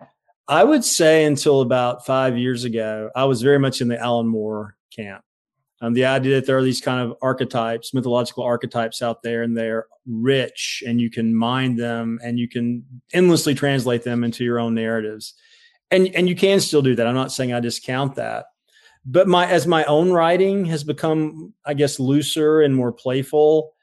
[0.47, 4.27] I would say until about five years ago, I was very much in the Alan
[4.27, 5.23] Moore camp.
[5.79, 9.55] Um, the idea that there are these kind of archetypes, mythological archetypes out there, and
[9.55, 14.59] they're rich, and you can mine them, and you can endlessly translate them into your
[14.59, 15.35] own narratives,
[15.91, 17.05] and and you can still do that.
[17.05, 18.45] I'm not saying I discount that,
[19.05, 23.73] but my as my own writing has become, I guess, looser and more playful.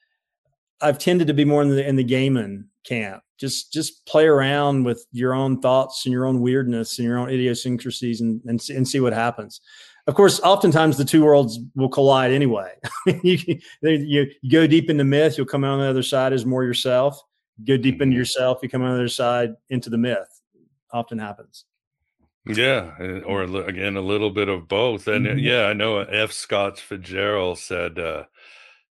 [0.80, 3.22] I've tended to be more in the in the Gaiman camp.
[3.38, 7.30] Just just play around with your own thoughts and your own weirdness and your own
[7.30, 9.60] idiosyncrasies and and, see- and see what happens.
[10.06, 12.72] Of course, oftentimes the two worlds will collide anyway.
[13.22, 13.38] you,
[13.82, 13.90] you
[14.42, 17.20] you go deep into myth, you'll come out on the other side as more yourself.
[17.66, 20.28] Go deep into yourself, you come out on the other side into the myth.
[20.92, 21.64] Often happens.
[22.46, 25.08] yeah, uh, or again, a little bit of both.
[25.08, 25.42] And uh, Mhm.
[25.42, 26.30] yeah, I know uh, F.
[26.32, 28.24] Scott Fitzgerald said, uh,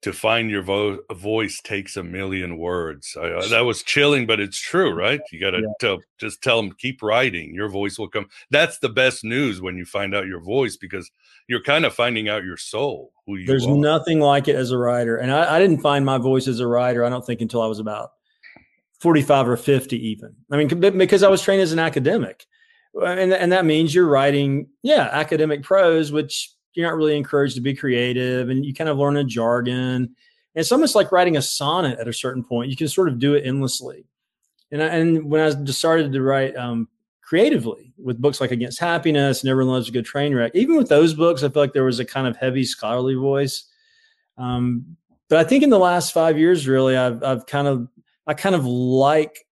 [0.01, 3.17] to find your vo- voice takes a million words.
[3.19, 5.19] I, uh, that was chilling, but it's true, right?
[5.31, 5.73] You got to Yeah.
[5.81, 7.53] tell, just tell them, keep writing.
[7.53, 8.27] Your voice will come.
[8.49, 11.11] That's the best news when you find out your voice because
[11.47, 13.75] you're kind of finding out your soul, who you There's are.
[13.75, 15.17] nothing like it as a writer.
[15.17, 17.67] And I, I didn't find my voice as a writer, I don't think, until I
[17.67, 18.11] was about
[19.01, 20.33] 45 or 50, even.
[20.51, 22.45] I mean, because I was trained as an academic.
[22.93, 27.61] And, and that means you're writing, yeah, academic prose, which you're not really encouraged to
[27.61, 29.75] be creative and you kind of learn a jargon.
[29.75, 30.09] And
[30.55, 32.69] it's almost like writing a sonnet at a certain point.
[32.69, 34.05] You can sort of do it endlessly.
[34.71, 36.87] And, I, and when I just started to write um,
[37.21, 40.87] creatively with books like Against Happiness and Everyone Loves a Good Train Wreck, even with
[40.87, 43.65] those books, I feel like there was a kind of heavy scholarly voice.
[44.37, 44.95] Um,
[45.27, 47.89] but I think in the last five years, really, I've, I've kind of,
[48.25, 49.45] I kind of like,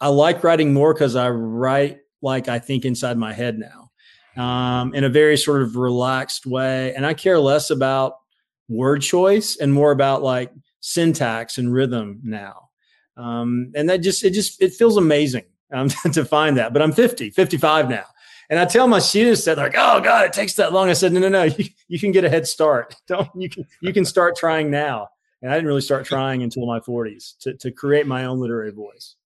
[0.00, 3.81] I like writing more because I write like I think inside my head now
[4.36, 6.94] um, in a very sort of relaxed way.
[6.94, 8.16] And I care less about
[8.68, 12.70] word choice and more about like syntax and rhythm now.
[13.16, 16.72] Um, and that just, it just, it feels amazing um, to find that.
[16.72, 18.04] But I'm 50, 55 now.
[18.50, 20.90] And I tell my students that like, oh God, it takes that long.
[20.90, 22.94] I said, no, no, no, you, you can get a head start.
[23.06, 25.08] Don't you can you can start trying now.
[25.40, 28.70] And I didn't really start trying until my 40s to, to create my own literary
[28.70, 29.16] voice.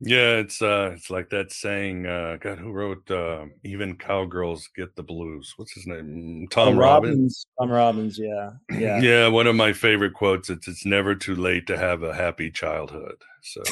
[0.00, 4.94] Yeah, it's uh it's like that saying, uh God, who wrote uh even cowgirls get
[4.94, 5.54] the blues?
[5.56, 6.46] What's his name?
[6.50, 7.46] Tom Oh, Robbins.
[7.58, 8.50] Tom Robbins, yeah.
[8.70, 9.00] Yeah.
[9.00, 10.50] Yeah, one of my favorite quotes.
[10.50, 13.16] It's it's never too late to have a happy childhood.
[13.42, 13.62] So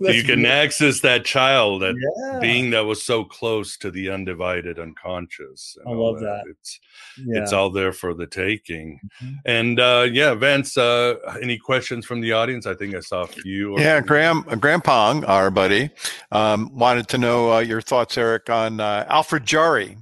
[0.00, 0.46] you can good.
[0.46, 2.38] access that child, that Yeah.
[2.40, 5.76] being that was so close to the undivided unconscious.
[5.86, 6.42] I love that.
[6.50, 6.80] It's
[7.16, 7.40] it's Yeah.
[7.42, 7.54] Mm-hmm.
[7.54, 9.00] all there for the taking.
[9.44, 12.66] And uh yeah, Vance, uh any questions from the audience?
[12.66, 13.74] I think I saw a few.
[13.74, 15.90] or- Yeah, Graham uh, Graham Pong, our buddy,
[16.32, 19.96] um, wanted to know uh, your thoughts, Eric, on uh, Alfred Jarry,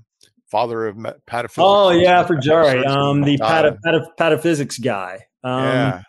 [0.51, 0.97] father of
[1.29, 1.59] pataphysics.
[1.59, 5.21] Oh yeah, for Jarry, um, the Uh, pata, pata, pataphysics guy.
[5.45, 6.03] Um, yeah,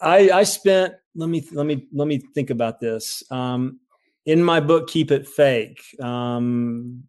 [0.00, 3.22] I, I spent let me let me let me think about this.
[3.30, 3.80] Um,
[4.24, 7.04] in my book, Keep It Fake, um,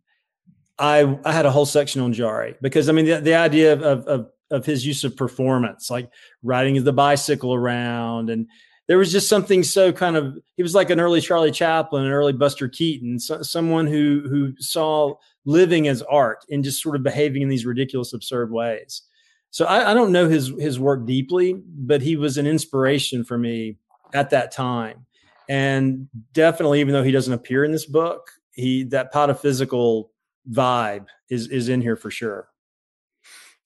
[0.80, 4.06] I I had a whole section on Jarry because I mean the, the idea of,
[4.08, 6.10] of of his use of performance, like
[6.41, 8.47] riding the bicycle around, and
[8.88, 12.12] there was just something so kind of he was like an early Charlie Chaplin, an
[12.12, 17.04] early Buster Keaton, so, someone who who saw living as art and just sort of
[17.04, 19.04] behaving in these ridiculous, absurd ways.
[19.51, 23.38] So I, I don't know his his work deeply, but he was an inspiration for
[23.38, 23.78] me
[24.14, 25.05] at that time.
[25.49, 30.09] And definitely, even though he doesn't appear in this book, he that pataphysical
[30.49, 32.47] vibe is is in here for sure.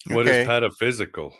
[0.07, 0.45] What is Okay.
[0.45, 1.33] pataphysical?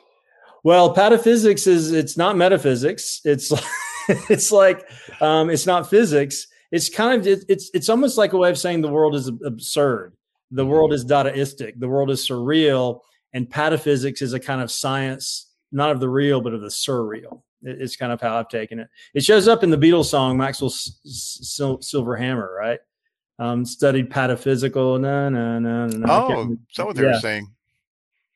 [0.64, 3.22] Well, pataphysics is it's not metaphysics.
[3.24, 3.52] It's
[4.30, 4.88] it's like
[5.22, 6.48] um, it's not physics.
[6.72, 9.32] It's kind of it, it's it's almost like a way of saying the world is
[9.46, 10.14] absurd.
[10.52, 11.80] The world is Dadaistic.
[11.80, 13.02] The world is surreal,
[13.34, 17.42] and pataphysics is a kind of science, not of the real, but of the surreal.
[17.64, 18.88] It- It's kind of how I've taken it.
[19.14, 22.80] It shows up in the Beatles song "Maxwell Sil- Silver Hammer," right?
[23.40, 25.00] Um, studied pataphysical.
[25.00, 25.98] No, no, no, no.
[25.98, 26.06] no.
[26.06, 27.48] I can't Oh, that what they Yeah, were saying?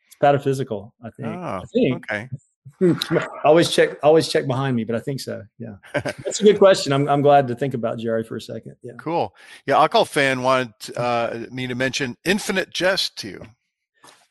[0.07, 0.91] It's pataphysical.
[1.03, 1.27] I think.
[1.27, 2.05] Oh, I think.
[2.11, 2.29] okay.
[3.43, 6.91] always check always check behind me but i think so yeah that's a good question
[6.93, 9.35] i'm, I'm glad to think about Jarry for a second yeah Cool.
[9.65, 13.41] Yeah, Alcohol fan wanted uh, me to mention Infinite Jest to you.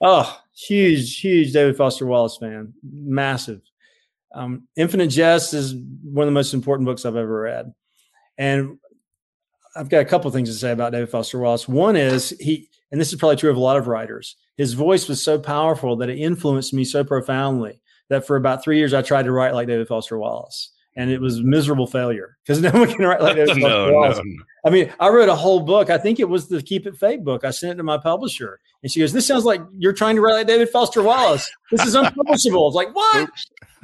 [0.01, 3.61] oh huge huge david foster wallace fan massive
[4.35, 7.73] um, infinite jest is one of the most important books i've ever read.
[8.39, 8.79] And
[9.77, 11.69] i've got a couple of things to say about david foster wallace.
[11.69, 15.09] One is he and this is probably true of a lot of writers his voice
[15.09, 19.01] was so powerful that it influenced me so profoundly that for about three years I
[19.01, 22.71] tried to write like David Foster Wallace, and it was a miserable failure because no
[22.73, 23.57] one can write like that.
[23.57, 24.23] No, no, no.
[24.67, 25.89] I mean, I wrote a whole book.
[25.89, 27.43] I think it was the Keep It Fake book.
[27.43, 30.21] I sent it to my publisher, and she goes, "This sounds like you're trying to
[30.21, 31.51] write like David Foster Wallace.
[31.71, 33.31] This is unpublishable." It's like what?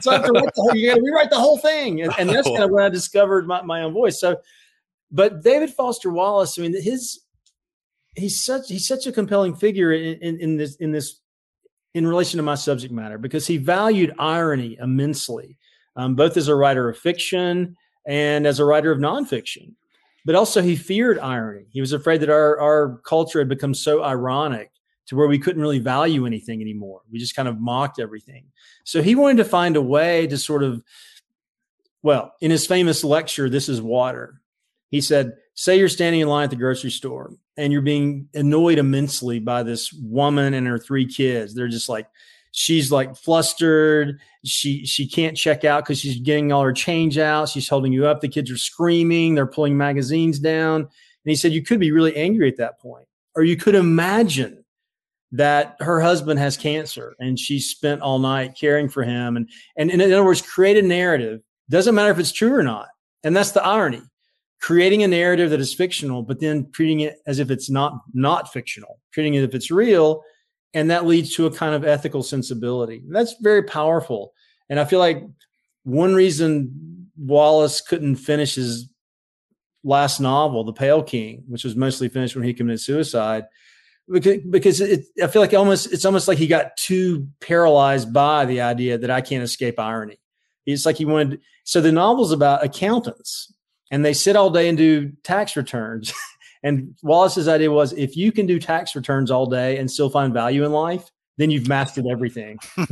[0.00, 2.12] So I have to write the whole, you got to rewrite the whole thing, and,
[2.18, 4.20] and that's kind of when I discovered my, my own voice.
[4.20, 4.36] So,
[5.10, 7.20] but David Foster Wallace, I mean, his
[8.14, 11.20] he's such he's such a compelling figure in, in, in this in this
[11.94, 15.56] in relation to my subject matter because he valued irony immensely,
[15.96, 17.76] um, both as a writer of fiction
[18.06, 19.72] and as a writer of nonfiction.
[20.24, 21.66] But also, he feared irony.
[21.70, 24.72] He was afraid that our, our culture had become so ironic
[25.06, 27.02] to where we couldn't really value anything anymore.
[27.10, 28.46] We just kind of mocked everything.
[28.84, 30.82] So he wanted to find a way to sort of,
[32.02, 34.40] well, in his famous lecture, This is Water,
[34.90, 38.78] he said, Say you're standing in line at the grocery store and you're being annoyed
[38.78, 41.54] immensely by this woman and her three kids.
[41.54, 42.08] They're just like,
[42.56, 44.18] she's like flustered.
[44.44, 47.50] She she can't check out because she's getting all her change out.
[47.50, 48.20] She's holding you up.
[48.20, 49.34] The kids are screaming.
[49.34, 50.80] They're pulling magazines down.
[50.80, 50.90] And
[51.30, 54.64] he said you could be really angry at that point, or you could imagine
[55.32, 59.36] that her husband has cancer and she spent all night caring for him.
[59.36, 61.42] And and, and in other words, create a narrative.
[61.68, 62.88] Doesn't matter if it's true or not.
[63.22, 64.02] And that's the irony
[64.62, 68.50] creating a narrative that is fictional, but then treating it as if it's not not
[68.50, 70.22] fictional, treating it as if it's real,
[70.74, 73.02] and that leads to a kind of ethical sensibility.
[73.08, 74.32] That's very powerful,
[74.68, 75.24] and I feel like
[75.84, 78.88] one reason Wallace couldn't finish his
[79.84, 83.46] last novel, The Pale King, which was mostly finished when he committed suicide,
[84.08, 88.60] because, it, I feel like almost it's almost like he got too paralyzed by the
[88.60, 90.20] idea that I can't escape irony.
[90.64, 91.40] It's like he wanted.
[91.64, 93.52] So the novel's about accountants
[93.90, 96.12] and they sit all day and do tax returns.
[96.66, 100.34] and Wallace's idea was if you can do tax returns all day and still find
[100.34, 102.58] value in life, then you've mastered everything.
[102.76, 102.88] but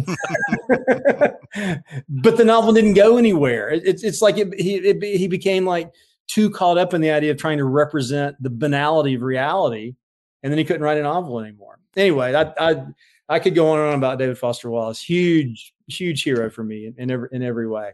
[2.36, 3.70] the novel didn't go anywhere.
[3.70, 5.92] It, it's it's like it, he it, he became like
[6.28, 9.96] too caught up in the idea of trying to represent the banality of reality,
[10.44, 11.80] and then he couldn't write a novel anymore.
[11.96, 12.84] Anyway, I I,
[13.28, 15.02] I could go on and on about David Foster Wallace.
[15.02, 17.90] Huge huge hero for me in, in every in every way.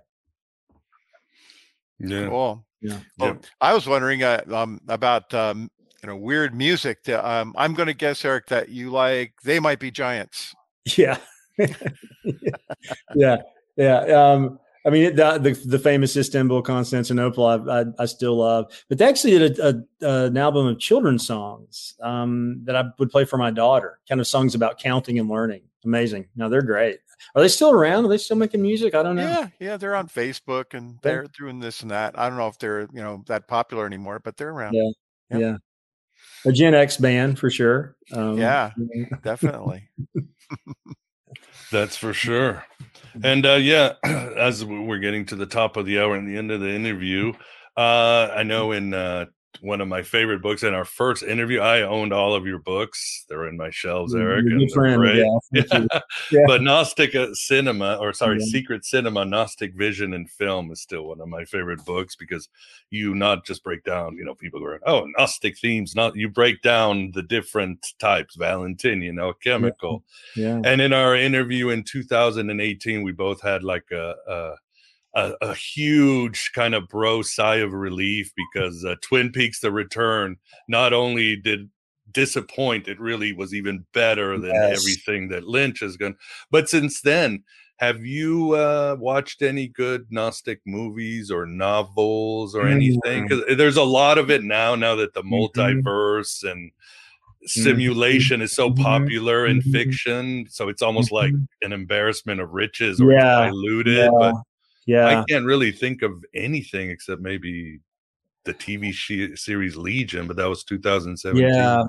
[1.99, 2.29] Yeah.
[2.29, 2.67] Cool.
[2.81, 2.99] Yeah.
[3.19, 5.71] Well, I was wondering uh, um, about um,
[6.03, 7.03] you know weird music.
[7.05, 10.55] To, um, I'm going to guess, Eric, that you like "They Might Be Giants."
[10.97, 11.19] Yeah.
[13.15, 13.37] yeah.
[13.77, 13.99] Yeah.
[14.01, 18.73] Um, I mean, the, the, the famous Istanbul, Constantinople, I, I, I still love.
[18.89, 23.11] But they actually did a, a, an album of children's songs um, that I would
[23.11, 25.63] play for my daughter, kind of songs about counting and learning.
[25.85, 26.29] Amazing.
[26.35, 27.01] No, they're great.
[27.35, 28.05] Are they still around?
[28.05, 28.95] Are they still making music?
[28.95, 29.23] I don't know.
[29.29, 32.19] Yeah, yeah, they're on Facebook and they're doing this and that.
[32.19, 34.75] I don't know if they're you know that popular anymore, but they're around.
[34.75, 34.91] Yeah,
[35.31, 35.41] yep.
[35.41, 35.57] yeah.
[36.47, 37.97] A Gen X band for sure.
[38.13, 38.71] Um, yeah,
[39.23, 39.89] definitely.
[41.71, 42.65] That's for sure.
[43.23, 46.51] And uh, yeah, as we're getting to the top of the hour and the end
[46.51, 47.33] of the interview,
[47.77, 49.27] uh, I know in uh,
[49.61, 53.27] one of my favorite books in our first interview, I owned all of your books.
[53.29, 54.47] They're in my shelves, Eric.
[54.49, 55.03] You're and friend,
[55.53, 55.65] yeah.
[55.73, 55.87] yeah.
[56.31, 56.45] yeah.
[56.47, 58.41] But Gnostic uh, Cinema, or sorry.
[58.41, 62.49] Secret Cinema, Gnostic Vision and Film is still one of my favorite books because
[62.91, 66.63] you not just break down, you know, people are, oh, Gnostic themes, not you break
[66.63, 70.05] down the different types, Valentinian, alchemical.
[70.37, 70.61] Yeah.
[70.65, 74.55] And in our interview in 2018, we both had like a, a
[75.15, 80.37] a, a, huge kind of bro sigh of relief because uh, Twin Peaks: The Return
[80.69, 81.69] not only did
[82.13, 84.79] disappoint, it really was even better than yes.
[84.79, 86.17] everything that Lynch has done.
[86.51, 87.45] But since then,
[87.81, 93.27] have you uh, watched any good Gnostic movies or novels or anything?
[93.27, 93.57] Because mm.
[93.57, 94.75] there's a lot of it now.
[94.75, 95.61] Now that the mm-hmm.
[95.61, 97.47] multiverse and mm-hmm.
[97.47, 98.45] simulation mm-hmm.
[98.45, 99.73] is so popular in mm-hmm.
[99.73, 101.45] fiction, so it's almost like mm-hmm.
[101.63, 103.47] an embarrassment of riches or yeah.
[103.47, 103.97] diluted.
[103.97, 104.11] Yeah.
[104.13, 104.35] But
[104.87, 107.81] yeah, I can't really think of anything except maybe
[108.45, 111.47] the TV sh- series Legion, but that was 2017.
[111.47, 111.85] Yeah.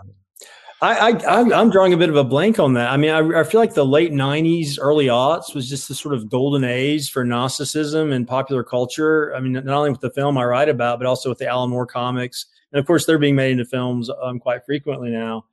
[0.83, 2.89] I, I I'm drawing a bit of a blank on that.
[2.89, 6.15] I mean, I, I feel like the late '90s, early aughts was just the sort
[6.15, 9.31] of golden age for Gnosticism and popular culture.
[9.35, 11.69] I mean, not only with the film I write about, but also with the Alan
[11.69, 15.45] Moore comics, and of course, they're being made into films um, quite frequently now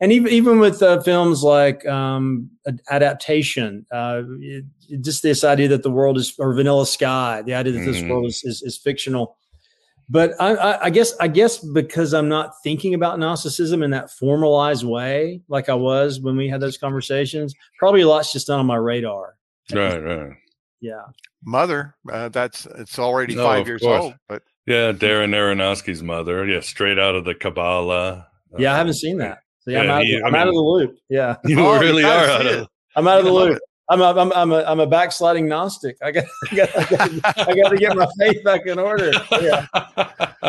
[0.00, 2.50] and even even with uh, films like um,
[2.90, 4.64] adaptation, uh, it,
[5.02, 8.08] just this idea that the world is or Vanilla Sky, the idea that this mm.
[8.08, 9.36] world is, is, is fictional.
[10.08, 14.10] But I, I, I, guess I guess because I'm not thinking about Gnosticism in that
[14.10, 18.58] formalized way, like I was when we had those conversations, probably a lot's just not
[18.58, 19.36] on my radar.
[19.72, 20.32] Right, right.
[20.80, 21.02] Yeah.
[21.44, 24.02] Mother, uh, that's it's already no, five years course.
[24.02, 28.26] old, but yeah, Darren Aronofsky's mother, yeah, straight out of the Kabbalah.
[28.58, 29.42] Yeah, I haven't seen that.
[29.70, 30.98] So yeah, I'm, out, he, I'm mean, out, of the loop.
[31.08, 32.68] Yeah, you oh, really are out of.
[32.96, 33.58] I'm out of the loop.
[33.88, 35.96] I'm a, I'm I'm a, I'm a backsliding Gnostic.
[36.02, 39.12] I got I got, I got, I got to get my faith back in order.
[39.32, 39.66] Yeah.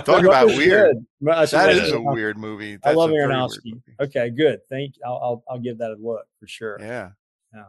[0.03, 0.97] Talk about weird.
[1.22, 2.78] That is a weird movie.
[2.78, 3.82] That's I love Aronofsky.
[3.99, 4.59] Okay, good.
[4.69, 4.97] Thank.
[4.97, 5.03] You.
[5.05, 6.78] I'll, I'll I'll give that a look for sure.
[6.80, 7.09] Yeah.
[7.53, 7.65] Yeah.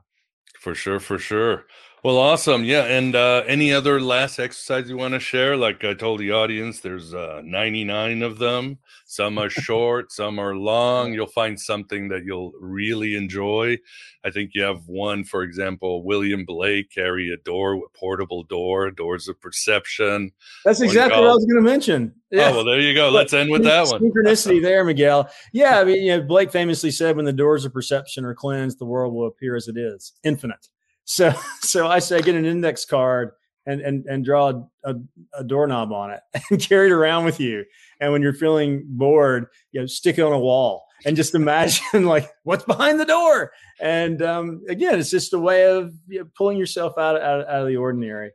[0.59, 1.01] For sure.
[1.01, 1.65] For sure.
[2.05, 2.65] Well, awesome.
[2.65, 2.83] Yeah.
[2.87, 5.57] And uh, any other last exercise you want to share?
[5.57, 8.79] Like I told the audience, there's uh, 99 of them.
[9.07, 11.13] Some are short, some are long.
[11.13, 13.79] You'll find something that you'll really enjoy.
[14.25, 18.91] I think you have one, for example, William Blake carry a door, a portable door,
[18.91, 20.33] doors of perception.
[20.65, 22.15] That's exactly what I was going to mention.
[22.33, 22.49] Yeah.
[22.49, 23.11] Oh, well, there you go.
[23.11, 24.01] Let's end with that one.
[24.01, 25.31] Synchronicity there, Miguel.
[25.53, 25.79] Yeah.
[25.79, 28.87] I mean, you know, Blake famously said, when the doors of perception are cleansed, the
[28.87, 30.67] world will appear as it is, infinite.
[31.13, 33.33] So so I say get an index card
[33.67, 34.95] and and and draw a, a,
[35.35, 37.65] a, doorknob on it and carry it around with you.
[38.01, 42.07] And when you're feeling bored, you know, stick it on a wall and just imagine
[42.07, 43.53] like what's behind the door.
[43.81, 47.63] And um, again, it's just a way of you know, pulling yourself out, out out
[47.63, 48.31] of the ordinary.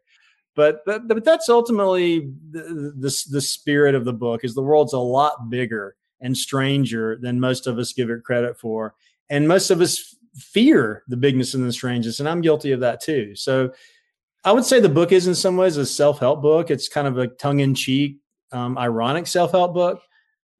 [0.55, 4.43] But but but that's ultimately the, the the spirit of the book.
[4.43, 8.59] Is the world's a lot bigger and stranger than most of us give it credit
[8.59, 8.95] for,
[9.29, 12.19] and most of us fear the bigness and the strangeness.
[12.19, 13.35] And I'm guilty of that too.
[13.35, 13.71] So
[14.43, 16.71] I would say the book is in some ways a self help book.
[16.71, 18.17] It's kind of a tongue in cheek,
[18.51, 20.01] um, ironic self help book,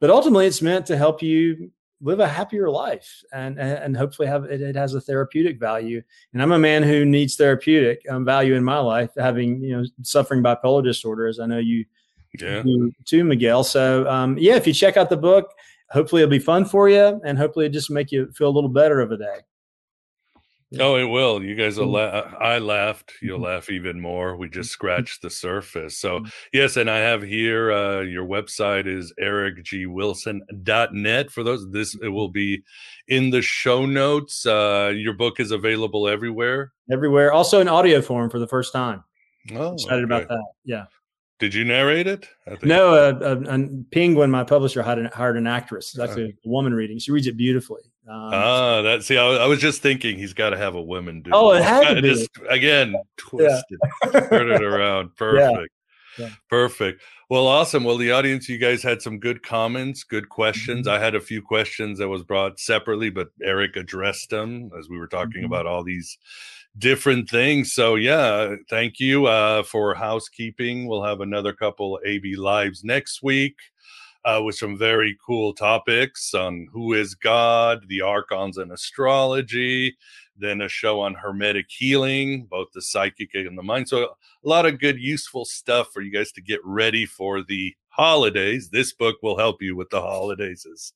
[0.01, 1.71] but ultimately it's meant to help you
[2.01, 6.01] live a happier life and and hopefully have it, it has a therapeutic value
[6.32, 9.84] and i'm a man who needs therapeutic um, value in my life having you know
[10.03, 11.84] suffering bipolar disorder as i know you
[12.39, 12.61] yeah.
[12.61, 15.51] do too miguel so um, yeah if you check out the book
[15.89, 18.69] hopefully it'll be fun for you and hopefully it just make you feel a little
[18.69, 19.39] better of a day
[20.80, 21.41] Oh, it will.
[21.41, 22.34] You guys will laugh.
[22.41, 23.13] I laughed.
[23.22, 24.36] You'll laugh even more.
[24.36, 25.97] We just scratched the surface.
[25.97, 31.32] So, yes, and I have here uh, your website is ericgwilson.net.
[31.32, 32.63] For those, this it will be
[33.07, 34.45] in the show notes.
[34.45, 36.74] Uh, your book is available everywhere.
[36.91, 37.32] Everywhere.
[37.32, 39.05] Also in audio form for the first time.
[39.53, 40.03] Oh, excited okay.
[40.03, 40.43] about that.
[40.65, 40.88] Yeah.
[41.39, 42.28] Did you narrate it?
[42.63, 45.93] No, a uh, Penguin, my publisher, hired an, hired an actress.
[45.93, 46.97] It's actually a woman reading.
[46.97, 47.82] She reads it beautifully.
[48.10, 51.22] Um, ah, that see, I, I, was just thinking he's got to have a woman
[51.22, 51.32] do.
[51.34, 52.14] Oh, it had to be.
[52.14, 54.10] Just, again, twisted, yeah.
[54.18, 55.74] it, turn it around, perfect.
[56.18, 56.30] Yeah.
[56.49, 57.01] Perfect.
[57.30, 57.84] Well, awesome.
[57.84, 60.88] Well, the audience, you guys had some good comments, good questions.
[60.88, 60.95] Mm-hmm.
[60.95, 64.97] I had a few questions that was brought separately, but Eric addressed them as we
[64.97, 65.47] were talking Mhm.
[65.47, 66.18] about all these
[66.78, 67.74] different things.
[67.74, 70.88] So yeah, thank you uh, for housekeeping.
[70.88, 73.55] We'll have another couple AB lives next week.
[74.28, 79.95] Uh, with some very cool topics on who is God, the archons and astrology,
[80.36, 83.88] then a show on hermetic healing, both the psychic and the mind.
[83.88, 84.09] So, a
[84.43, 88.69] lot of good, useful stuff for you guys to get ready for the holidays.
[88.69, 90.91] This book will help you with the holidays as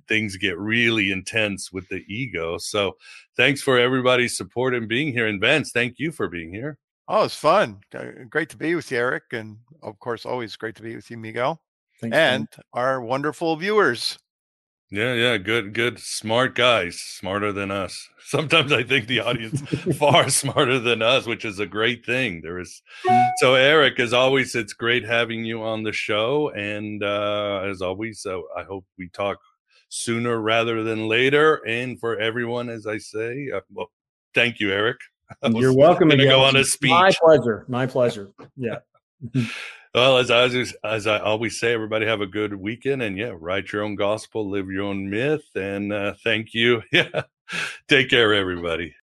[0.08, 2.58] things get really intense with the ego.
[2.58, 2.96] So,
[3.36, 5.28] thanks for everybody's support and being here.
[5.28, 6.78] And Vance, thank you for being here.
[7.06, 7.78] Oh, it's fun.
[8.28, 9.24] Great to be with you, Eric.
[9.30, 11.60] And of course, always great to be with you, Miguel.
[12.02, 14.18] Thanks, and our wonderful viewers.
[14.90, 18.08] Yeah, yeah, good, good, smart guys, smarter than us.
[18.24, 19.60] Sometimes I think the audience
[19.98, 22.40] far smarter than us, which is a great thing.
[22.42, 22.82] There is
[23.38, 28.26] so Eric, as always, it's great having you on the show, and uh, as always,
[28.26, 29.38] uh, I hope we talk
[29.88, 31.62] sooner rather than later.
[31.66, 33.90] And for everyone, as I say, uh, well,
[34.34, 34.98] thank you, Eric.
[35.54, 36.08] You're welcome.
[36.08, 36.90] Gonna go on a speech.
[36.90, 37.64] My pleasure.
[37.68, 38.32] My pleasure.
[38.56, 38.80] Yeah.
[39.94, 43.32] Well, as I always, as I always say, everybody have a good weekend, and yeah,
[43.38, 46.82] write your own gospel, live your own myth, and uh, thank you.
[46.92, 47.24] Yeah,
[47.88, 48.94] take care, everybody.